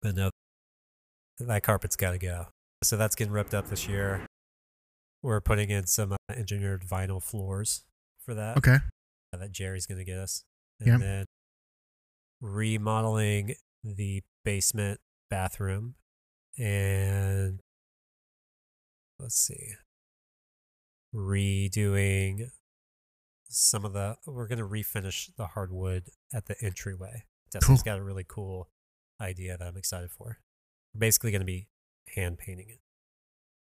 [0.00, 0.30] But no,
[1.40, 2.46] that carpet's got to go.
[2.84, 4.24] So that's getting ripped up this year.
[5.22, 7.84] We're putting in some uh, engineered vinyl floors
[8.24, 8.76] for that Okay.
[9.32, 10.44] uh, that Jerry's going to get us.
[10.78, 10.96] And Yeah.
[10.98, 11.24] then
[12.40, 13.54] remodeling
[13.84, 15.00] the basement
[15.30, 15.94] bathroom
[16.58, 17.60] and
[19.18, 19.72] let's see,
[21.14, 22.48] redoing
[23.48, 27.24] some of the, we're going to refinish the hardwood at the entryway.
[27.50, 28.68] Destiny's got a really cool
[29.20, 30.38] idea that I'm excited for.
[30.94, 31.68] We're basically going to be
[32.14, 32.80] hand painting it,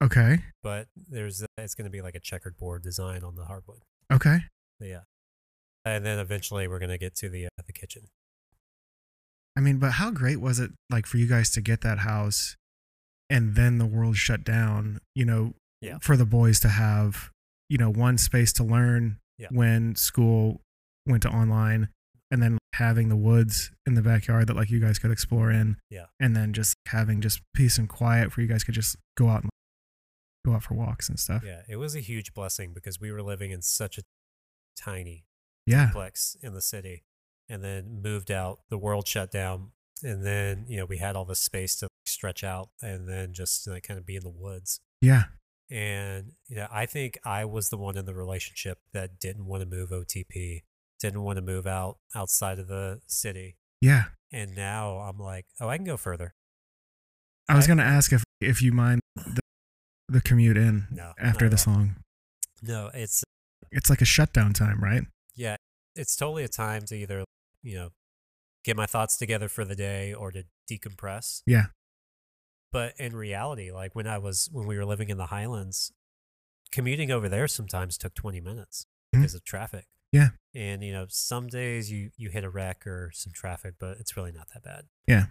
[0.04, 0.38] Okay.
[0.62, 3.82] but there's, it's going to be like a checkered board design on the hardwood.
[4.12, 4.38] Okay.
[4.80, 5.00] Yeah.
[5.84, 8.08] And then eventually we're going to get to the, uh, the kitchen.
[9.60, 12.56] I mean, but how great was it like for you guys to get that house
[13.28, 15.52] and then the world shut down, you know,
[15.82, 15.98] Yeah.
[16.00, 17.30] for the boys to have,
[17.68, 19.48] you know, one space to learn Yeah.
[19.50, 20.62] when school
[21.06, 21.90] went to online
[22.30, 25.76] and then having the woods in the backyard that like you guys could explore in.
[25.90, 26.06] Yeah.
[26.18, 29.42] And then just having just peace and quiet where you guys could just go out
[29.42, 29.50] and
[30.46, 31.42] go out for walks and stuff.
[31.44, 34.02] Yeah, it was a huge blessing because we were living in such a
[34.74, 35.26] tiny
[35.66, 35.84] Yeah.
[35.88, 37.04] complex in the city
[37.50, 38.60] and then moved out.
[38.70, 39.72] The world shut down.
[40.02, 43.66] And then, you know, we had all this space to stretch out and then just
[43.68, 44.80] like kind of be in the woods.
[45.02, 45.24] Yeah.
[45.70, 49.62] And, you know, I think I was the one in the relationship that didn't want
[49.62, 50.62] to move OTP,
[50.98, 53.56] didn't want to move out outside of the city.
[53.82, 54.04] Yeah.
[54.32, 56.34] And now I'm like, oh, I can go further.
[57.48, 59.40] I was I- to ask if if you mind the,
[60.08, 61.96] the commute in No, after this long.
[62.62, 63.22] No, it's,
[63.70, 65.02] It's like a shutdown time, right?
[65.36, 65.56] yeah,
[65.94, 67.24] it's totally a time to either,
[67.62, 67.90] you know,
[68.64, 71.42] get my thoughts together for the day or to decompress.
[71.46, 71.66] Yeah.
[72.72, 75.92] But in reality, like when I was when we were living in the Highlands,
[76.70, 79.20] commuting over there sometimes took 20 minutes Mhm.
[79.20, 79.86] because of traffic.
[80.12, 80.30] Yeah.
[80.54, 84.16] And you know, some days you you hit a wreck or some traffic, but it's
[84.16, 84.88] really not that bad.
[85.06, 85.26] Yeah.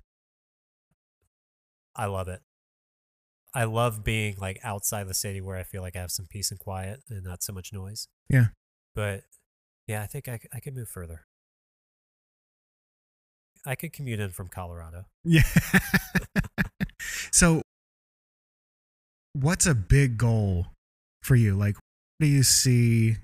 [1.95, 2.41] I love it.
[3.53, 6.51] I love being like outside the city where I feel like I have some peace
[6.51, 8.07] and quiet and not so much noise.
[8.29, 8.47] Yeah.
[8.95, 9.23] But
[9.87, 11.25] yeah, I think I I could move further.
[13.65, 15.05] I could commute in from Colorado.
[15.23, 15.43] Yeah.
[17.31, 17.61] so,
[19.33, 20.67] what's a big goal
[21.21, 21.55] for you?
[21.55, 23.17] Like, what do you see,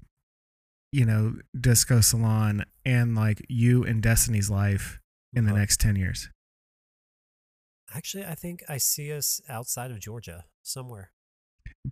[0.91, 4.99] you know, Disco Salon and like you and Destiny's life
[5.33, 6.29] in the Uh, next 10 years?
[7.93, 11.11] Actually, I think I see us outside of Georgia somewhere.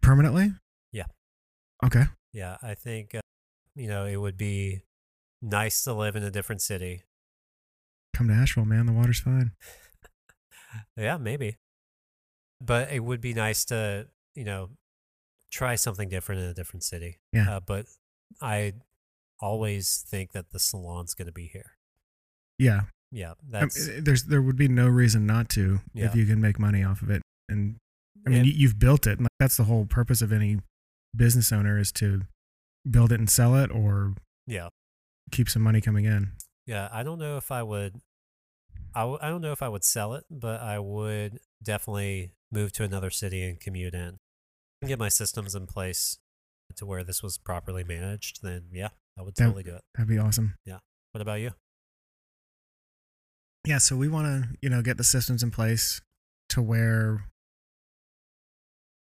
[0.01, 0.51] Permanently?
[0.91, 1.05] Yeah.
[1.83, 2.03] Okay.
[2.33, 3.21] Yeah, I think uh,
[3.75, 4.81] you know it would be
[5.41, 7.03] nice to live in a different city.
[8.13, 8.85] Come to Asheville, man.
[8.85, 9.51] The water's fine.
[10.97, 11.57] Yeah, maybe.
[12.61, 14.69] But it would be nice to, you know,
[15.51, 17.19] try something different in a different city.
[17.31, 17.49] Yeah.
[17.57, 17.85] Uh, but
[18.41, 18.73] I
[19.39, 21.71] always think that the salon's going to be here.
[22.57, 22.81] Yeah,
[23.11, 26.05] Yeah, I mean, that's there's there would be no reason not to Yeah.
[26.05, 27.21] if you can make money off of it.
[27.49, 27.77] And
[28.25, 29.13] I mean, And- you, you've built it.
[29.17, 30.59] And like, that's the whole purpose of any
[31.15, 32.21] business owner is to
[32.89, 34.13] build it and sell it, or
[34.47, 34.69] yeah,
[35.31, 36.31] keep some money coming in.
[36.65, 36.89] Yeah.
[36.91, 38.01] I don't know if I would.
[38.95, 42.71] I, w- I don't know if I would sell it, but I would definitely move
[42.73, 44.17] to another city and commute in.
[44.81, 46.17] And get my systems in place
[46.75, 48.41] to where this was properly managed.
[48.43, 49.81] Then yeah, I would That- totally do it.
[49.95, 50.55] That'd be awesome.
[50.65, 50.79] Yeah.
[51.11, 51.51] What about you?
[53.65, 56.01] Yeah, so we want to, you know, get the systems in place
[56.49, 57.25] to where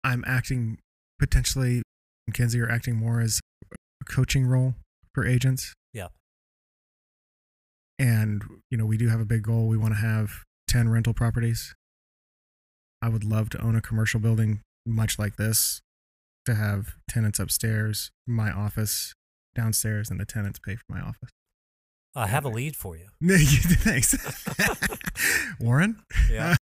[0.04, 0.78] I'm acting
[1.20, 1.82] potentially,
[2.34, 3.40] Kenzie, are acting more as
[3.74, 4.76] a coaching role
[5.16, 5.74] for agents.
[7.98, 9.68] And, you know, we do have a big goal.
[9.68, 11.74] We want to have 10 rental properties.
[13.02, 15.82] I would love to own a commercial building much like this,
[16.46, 19.14] to have tenants upstairs, my office
[19.56, 21.30] downstairs, and the tenants pay for my office.
[22.16, 23.08] I have a lead for you.
[23.38, 24.16] Thanks.
[25.60, 26.02] Warren?
[26.32, 26.56] Yeah.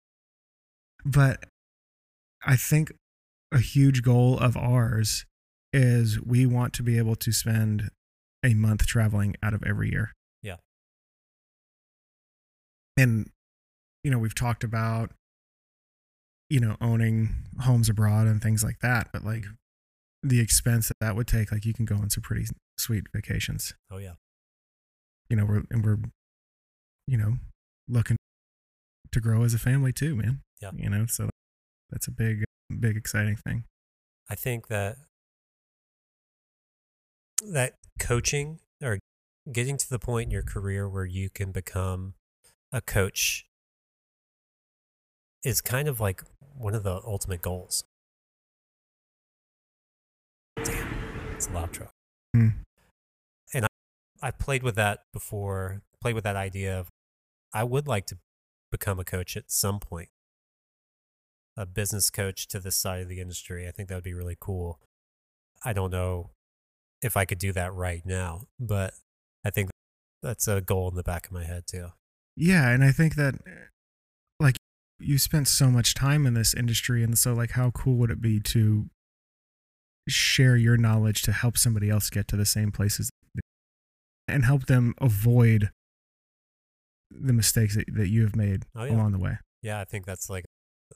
[1.07, 1.43] But
[2.43, 2.91] I think
[3.52, 5.23] a huge goal of ours
[5.72, 7.89] is we want to be able to spend
[8.43, 10.14] a month traveling out of every year.
[12.97, 13.30] And,
[14.03, 15.11] you know, we've talked about,
[16.49, 19.45] you know, owning homes abroad and things like that, but like
[20.23, 22.45] the expense that that would take, like you can go on some pretty
[22.77, 24.13] sweet vacations Oh yeah.
[25.30, 25.97] you know, we're and we're,
[27.07, 27.38] you know,
[27.88, 28.17] looking
[29.11, 30.41] to grow as a family too, man.
[30.61, 30.72] Yeah.
[30.76, 31.30] You know, so
[31.89, 32.43] that's a big,
[32.80, 33.65] big exciting thing.
[34.30, 34.97] I think that
[37.51, 38.99] that coaching or
[39.51, 42.15] getting to the point in your career where you can become
[42.71, 43.45] a coach
[45.43, 46.23] is kind of like
[46.57, 47.83] one of the ultimate goals.
[50.63, 50.87] Damn,
[51.33, 51.91] it's a loud truck.
[52.33, 52.47] Hmm.
[53.53, 56.89] And I, I played with that before, played with that idea of
[57.53, 58.17] I would like to
[58.71, 60.09] become a coach at some point
[61.57, 63.67] a business coach to this side of the industry.
[63.67, 64.79] I think that would be really cool.
[65.63, 66.31] I don't know
[67.01, 68.93] if I could do that right now, but
[69.45, 69.69] I think
[70.21, 71.89] that's a goal in the back of my head too.
[72.38, 73.36] Yeah, and I think that,
[74.40, 74.57] like,
[74.99, 78.22] you spent so much time in this industry, and so like, how cool would it
[78.22, 78.88] be to
[80.07, 83.10] share your knowledge to help somebody else get to the same places
[84.28, 85.70] and help them avoid
[87.10, 88.94] the mistakes that, that you have made Oh, yeah.
[88.94, 89.38] along the way.
[89.62, 90.45] Yeah, I think that's like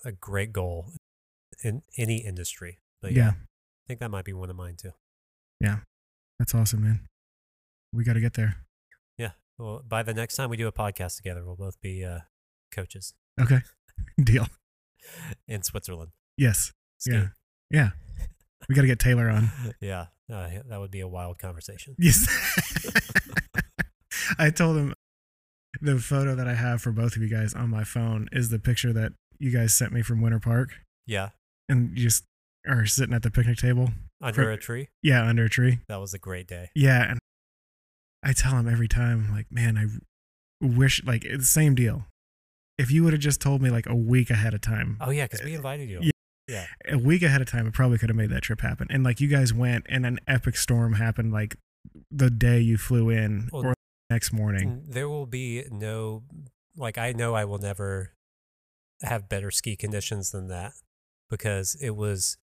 [0.06, 0.88] a great goal
[1.64, 2.80] in any industry.
[3.02, 4.91] But yeah, yeah, I think that might be one of mine too.
[5.60, 5.80] Yeah.
[6.38, 7.02] That's awesome, man.
[7.91, 8.57] We got to get there.
[9.60, 9.65] Yeah.
[9.65, 12.19] Well, by the next time we do a podcast together, we'll both be uh,
[12.72, 13.60] coaches Okay,
[14.23, 14.48] deal.
[15.48, 16.11] in Switzerland.
[16.38, 16.72] Yes.
[16.98, 17.31] Skiing.
[17.72, 17.90] Yeah.
[18.68, 19.52] We got to get Taylor on.
[19.81, 20.07] Yeah.
[20.31, 21.95] Uh, that would be a wild conversation.
[21.98, 22.27] Yes.
[24.38, 24.94] I told him
[25.81, 28.60] the photo that I have for both of you guys on my phone is the
[28.60, 30.69] picture that you guys sent me from Winter Park
[31.07, 31.30] Yeah.
[31.68, 32.26] and you just
[32.68, 33.90] are sitting at the picnic table.
[34.22, 34.90] Under For- a tree.
[35.02, 35.80] Yeah, under a tree.
[35.88, 36.69] That was a great day.
[36.76, 37.10] Yeah.
[37.10, 37.18] And
[38.23, 42.05] I tell him every time, like, man, I wish, like, it's the same deal.
[42.77, 45.25] If you would have just told me like a week ahead of time, Oh, yeah,
[45.25, 45.99] because we invited you.
[46.01, 46.11] Yeah.
[46.47, 46.65] Yeah.
[46.87, 48.87] a week ahead of time, it probably could have made that trip happen.
[48.89, 51.55] And like you guys went and an epic storm happened like
[52.09, 53.73] the day you flew in Well, or
[54.09, 54.83] next morning.
[54.87, 56.23] There will be no,
[56.75, 58.13] like, I know I will never
[59.03, 60.73] have better ski conditions than that
[61.29, 62.37] because it was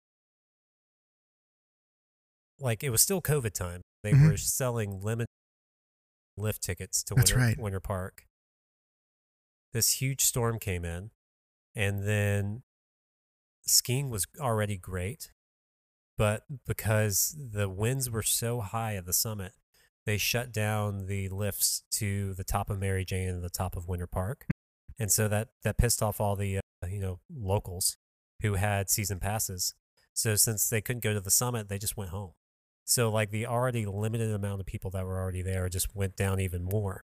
[2.59, 3.81] like, it was still COVID time.
[4.03, 4.31] They Mhm.
[4.31, 5.29] were selling limited
[6.37, 7.59] lift tickets to That's Winter, right.
[7.59, 8.27] Winter Park.
[9.73, 11.11] This huge storm came in,
[11.75, 12.63] and then
[13.63, 15.31] skiing was already great.
[16.17, 19.53] But because the winds were so high at the summit,
[20.07, 23.89] they shut down the lifts to the top of Mary Jane and the top of
[23.89, 24.47] Winter Park,
[24.99, 27.97] and so that that pissed off all the uh, you know locals
[28.43, 29.75] who had season passes.
[30.13, 32.33] So since they couldn't go to the summit, they just went home.
[32.85, 36.41] So like the already limited amount of people that were already there just went down
[36.41, 37.03] even more,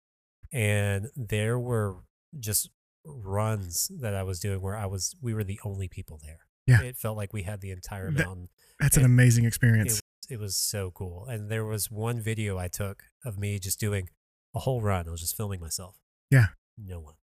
[0.52, 1.96] and there were
[2.38, 2.70] just
[3.04, 6.40] runs that I was doing where I was we were the only people there.
[6.66, 6.82] Yeah.
[6.82, 8.48] it felt like we had the entire That- mountain
[8.80, 9.92] That's an amazing experience.
[9.92, 11.24] was, it was so cool.
[11.28, 14.08] And there was one video I took of me just doing
[14.52, 15.06] a whole run.
[15.06, 15.94] I was just filming myself.
[16.28, 16.46] Yeah.
[16.76, 17.14] No one.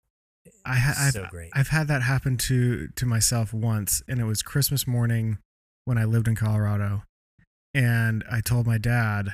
[0.64, 1.50] I ha- I've, great.
[1.54, 5.38] I've had that happen to to myself once, and it was Christmas morning
[5.86, 7.02] when I lived in Colorado,
[7.74, 9.28] and I told my dad,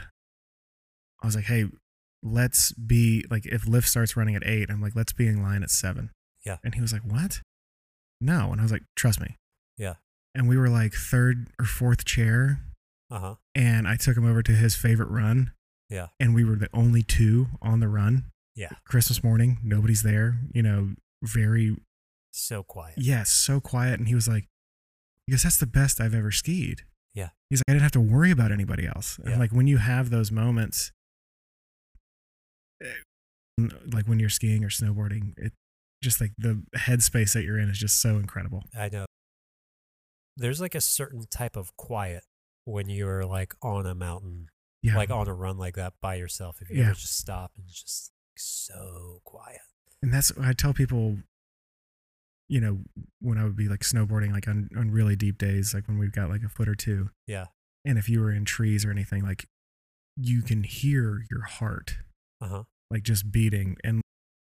[1.23, 1.66] I was like, "Hey,
[2.23, 5.62] let's be like if lift starts running at eight, I'm like, let's be in line
[5.62, 6.10] at seven.
[6.44, 6.59] Yeah.
[6.65, 7.40] and he was like, "What?"
[8.20, 8.51] no.
[8.52, 9.36] And I was like, trust me.
[9.77, 9.94] Yeah.
[10.35, 12.60] And we were like third or fourth chair.
[13.10, 13.35] Uh huh.
[13.55, 15.52] And I took him over to his favorite run.
[15.89, 16.09] Yeah.
[16.19, 18.24] And we were the only two on the run.
[18.56, 18.70] Yeah.
[18.85, 20.39] Christmas morning, nobody's there.
[20.52, 21.77] You know, very
[22.32, 22.94] So quiet.
[22.98, 23.98] yes, so quiet.
[24.01, 24.47] And he was like,
[25.27, 26.82] because that's the best I've ever skied.
[27.14, 27.30] Yeah.
[27.51, 29.18] He's like, I didn't have to worry about anybody else.
[29.18, 29.39] And Yeah.
[29.39, 30.93] like when you have those moments,
[32.82, 32.93] eh,
[33.93, 35.52] like when you're skiing or snowboarding, it
[36.02, 38.64] just like the headspace that you're in is just so incredible.
[38.76, 39.06] I know.
[40.36, 42.22] There's like a certain type of quiet
[42.64, 44.48] when you're like on a mountain,
[44.82, 44.97] Yeah.
[44.97, 46.62] like on a run like that by yourself.
[46.62, 46.85] If you Yeah.
[46.90, 49.60] ever just stop and it's just so quiet.
[50.01, 51.18] and that's I tell people,
[52.49, 52.79] you know,
[53.20, 56.12] when I would be like snowboarding, like on, on really deep days, like when we've
[56.12, 57.47] got like a foot or two, Yeah.
[57.85, 59.47] and if you were in trees or anything, like
[60.16, 61.99] you can hear your heart
[62.41, 62.62] Uh huh.
[62.91, 64.01] like just beating and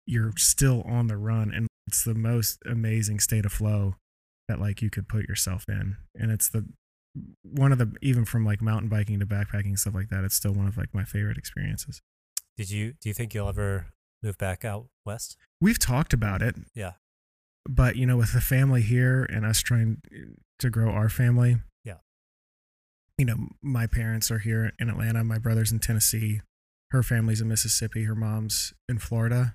[0.07, 3.95] you're still on the run and it's the most amazing state of flow
[4.49, 6.65] that like you could put yourself in and it's the
[7.43, 10.53] one of the even from like mountain biking to backpacking stuff like that it's still
[10.53, 12.03] one of like my favorite experiences
[12.57, 13.87] Did you, do you think you'll ever
[14.23, 15.37] move back out west?
[15.61, 16.93] we've talked about it Yeah.
[17.69, 20.01] But you know with the family here and us trying
[20.59, 21.59] to grow our family.
[21.85, 21.97] Yeah.
[23.19, 25.25] you know my parents are here in atlanta.
[25.25, 26.41] My brother's in tennessee.
[26.91, 28.05] Her family's in mississippi.
[28.05, 29.55] Her mom's in florida.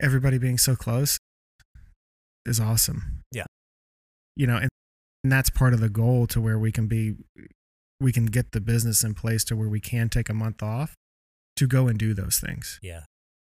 [0.00, 1.18] Everybody being so close
[2.44, 3.22] is awesome.
[3.30, 3.46] Yeah.
[4.36, 4.68] you know and,
[5.24, 7.14] and that's part of the goal to where we can be
[8.00, 10.94] we can get the business in place to where we can take a month off
[11.56, 12.80] to go and do those things.
[12.82, 13.02] Yeah.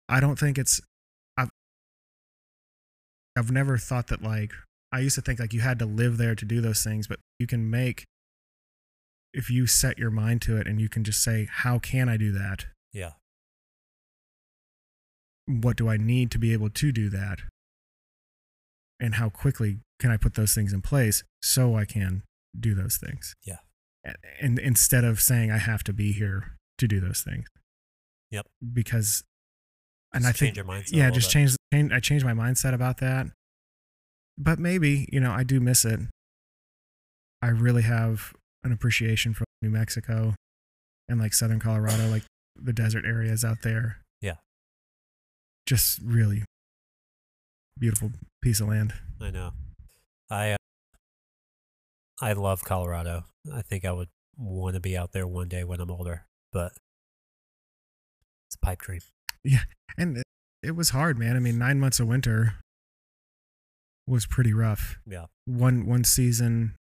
[0.07, 0.79] I don't think it's
[3.35, 4.51] I've never thought that like
[4.91, 7.19] I used to think like you had to live there to do those things, but
[7.39, 8.05] you can make
[9.33, 12.17] if you set your mind to it and you can just say, How can I
[12.17, 12.67] do that?
[12.93, 13.11] Yeah.
[15.47, 17.39] What do I need to be able to do that?
[18.99, 22.23] And how quickly can I put those things in place so I can
[22.57, 23.35] do those things?
[23.43, 23.57] Yeah.
[24.41, 27.47] And instead of saying I have to be here to do those things.
[28.31, 28.45] Yep.
[28.73, 29.23] Because
[30.13, 30.93] and Just I think your mindset.
[30.93, 31.33] yeah just bit.
[31.33, 31.55] change,
[31.91, 33.27] i changed my mindset about that
[34.37, 35.99] but maybe you know i do miss it
[37.41, 38.33] i really have
[38.63, 40.33] an appreciation for new mexico
[41.09, 42.23] and like southern colorado like
[42.55, 44.35] the desert areas out there Yeah.
[45.65, 46.43] just really
[47.77, 48.11] beautiful
[48.41, 49.51] piece of land I know.
[50.29, 50.57] I uh,
[52.21, 53.25] I love Colorado.
[53.53, 56.73] I think I would want to be out there one day when I'm older, but
[58.47, 58.99] it's a pipe dream.
[59.43, 59.63] Yeah.
[59.97, 60.21] And
[60.63, 62.55] it, was hard man i mean nine months of winter
[64.07, 65.25] was pretty rough Yeah.
[65.45, 66.75] one one season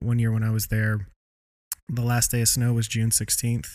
[0.00, 1.08] one year when i was there
[1.88, 3.74] the last day of snow was june 16th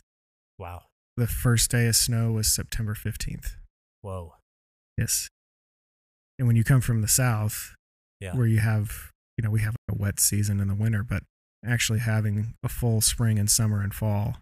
[0.59, 0.83] Wow.
[1.17, 3.55] The first day of snow was September 15th.
[4.01, 4.35] Whoa.
[4.97, 5.27] Yes.
[6.37, 7.73] And when you come from the south,
[8.21, 8.35] Yeah.
[8.35, 11.23] where you have, you know, we have a wet season in the winter, but
[11.65, 14.37] actually having a full spring and summer and fall,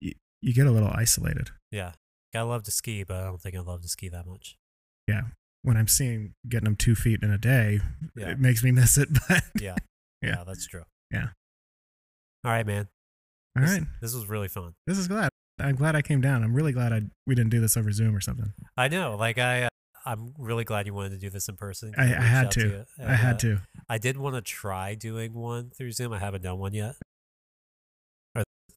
[0.00, 0.12] you,
[0.42, 1.50] you get a little isolated.
[1.72, 1.92] Yeah.
[2.34, 4.56] I love to ski, but I don't think I love to ski that much.
[5.06, 5.22] Yeah.
[5.62, 7.80] When I'm seeing getting them two feet in a day,
[8.16, 8.30] Yeah.
[8.30, 9.08] it makes me miss it.
[9.28, 9.76] But Yeah.
[10.22, 10.30] Yeah.
[10.38, 10.44] yeah.
[10.44, 10.82] that's true.
[11.12, 11.28] Yeah.
[12.44, 12.88] All right, man.
[13.56, 14.74] all this, right, This was really fun.
[14.86, 15.28] this is glad.
[15.60, 16.42] I'm glad I came down.
[16.44, 18.52] I'm really glad I we didn't do this over Zoom or something.
[18.76, 19.16] I know.
[19.16, 19.68] Like I, uh,
[20.06, 21.92] I'm really glad you wanted to do this in person.
[21.98, 22.60] I, I had out to.
[22.60, 23.60] you, I had uh, to.
[23.88, 26.12] I did want to try doing one through Zoom.
[26.12, 26.94] I haven't done one yet.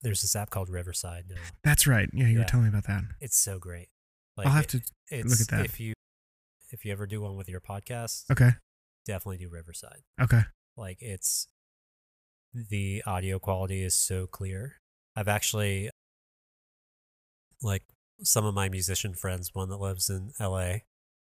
[0.01, 1.35] There's this app called Riverside now.
[1.63, 2.09] That's right.
[2.13, 2.39] Yeah, you Yeah.
[2.39, 3.03] were telling me about that.
[3.19, 3.89] It's so great.
[4.37, 4.81] Like I'll have it- to.
[5.09, 5.65] it's, at that.
[5.65, 5.93] If you
[6.71, 8.51] if you ever do one with your podcast, Okay.
[9.05, 10.03] definitely do Riverside.
[10.21, 10.41] Okay.
[10.77, 11.47] Like it's
[12.53, 14.77] the audio quality is so clear.
[15.15, 15.89] I've actually
[17.61, 17.83] like
[18.23, 20.79] some of my musician friends, one that lives in LA,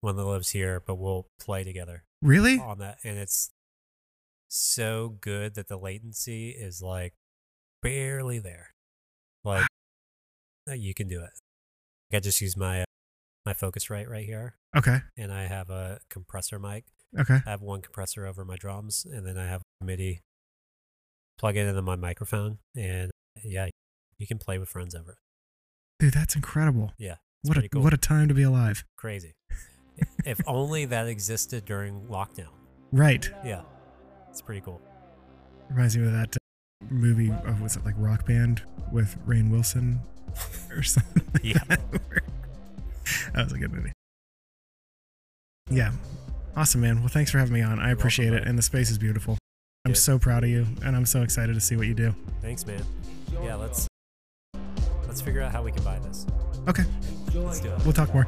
[0.01, 2.59] one that lives here, but we'll play together Really?
[2.59, 3.51] on that and it's
[4.47, 7.13] so good that the latency is like
[7.81, 8.73] barely there.
[9.43, 9.67] Like
[10.69, 11.31] uh, you can do it.
[12.15, 12.85] I just use my uh,
[13.45, 14.97] my Focusrite right right here Okay.
[15.17, 16.85] and I have a compressor mic
[17.17, 17.39] Okay.
[17.45, 20.21] I have one compressor over my drums, and then I have a MIDI
[21.39, 23.09] plug it into my microphone, and
[23.43, 23.67] yeah,
[24.19, 25.17] you can play with friends over it.
[25.99, 26.93] Dude, that's incredible.
[26.99, 27.81] Yeah, What a cool.
[27.81, 28.83] what a time to be alive.
[28.95, 29.33] Crazy.
[30.23, 32.51] if only that existed during lockdown.
[32.91, 33.27] Right.
[33.43, 33.61] Yeah,
[34.29, 34.79] it's pretty cool.
[35.71, 36.38] Reminds me of that uh,
[36.89, 37.31] movie.
[37.31, 38.61] Uh, oh, was it like Rock Band
[38.91, 40.01] with Rainn Wilson
[40.71, 41.23] or something?
[41.33, 41.63] like Yeah.
[41.67, 41.79] that,
[43.33, 43.91] that was a good movie.
[45.69, 45.91] Yeah.
[46.55, 46.99] Awesome, man.
[46.99, 47.73] Well, thanks for having me on.
[47.79, 48.39] I welcome, appreciate it.
[48.43, 48.47] bud.
[48.47, 49.37] And the space is beautiful.
[49.85, 52.13] I'm so proud of you, and I'm so excited to see what you do.
[52.41, 52.83] Thanks, man.
[53.43, 53.87] Yeah, let's
[55.07, 56.25] let's figure out how we can buy this.
[56.67, 56.83] Okay.
[57.33, 57.83] Let's do it.
[57.85, 58.25] We'll talk more.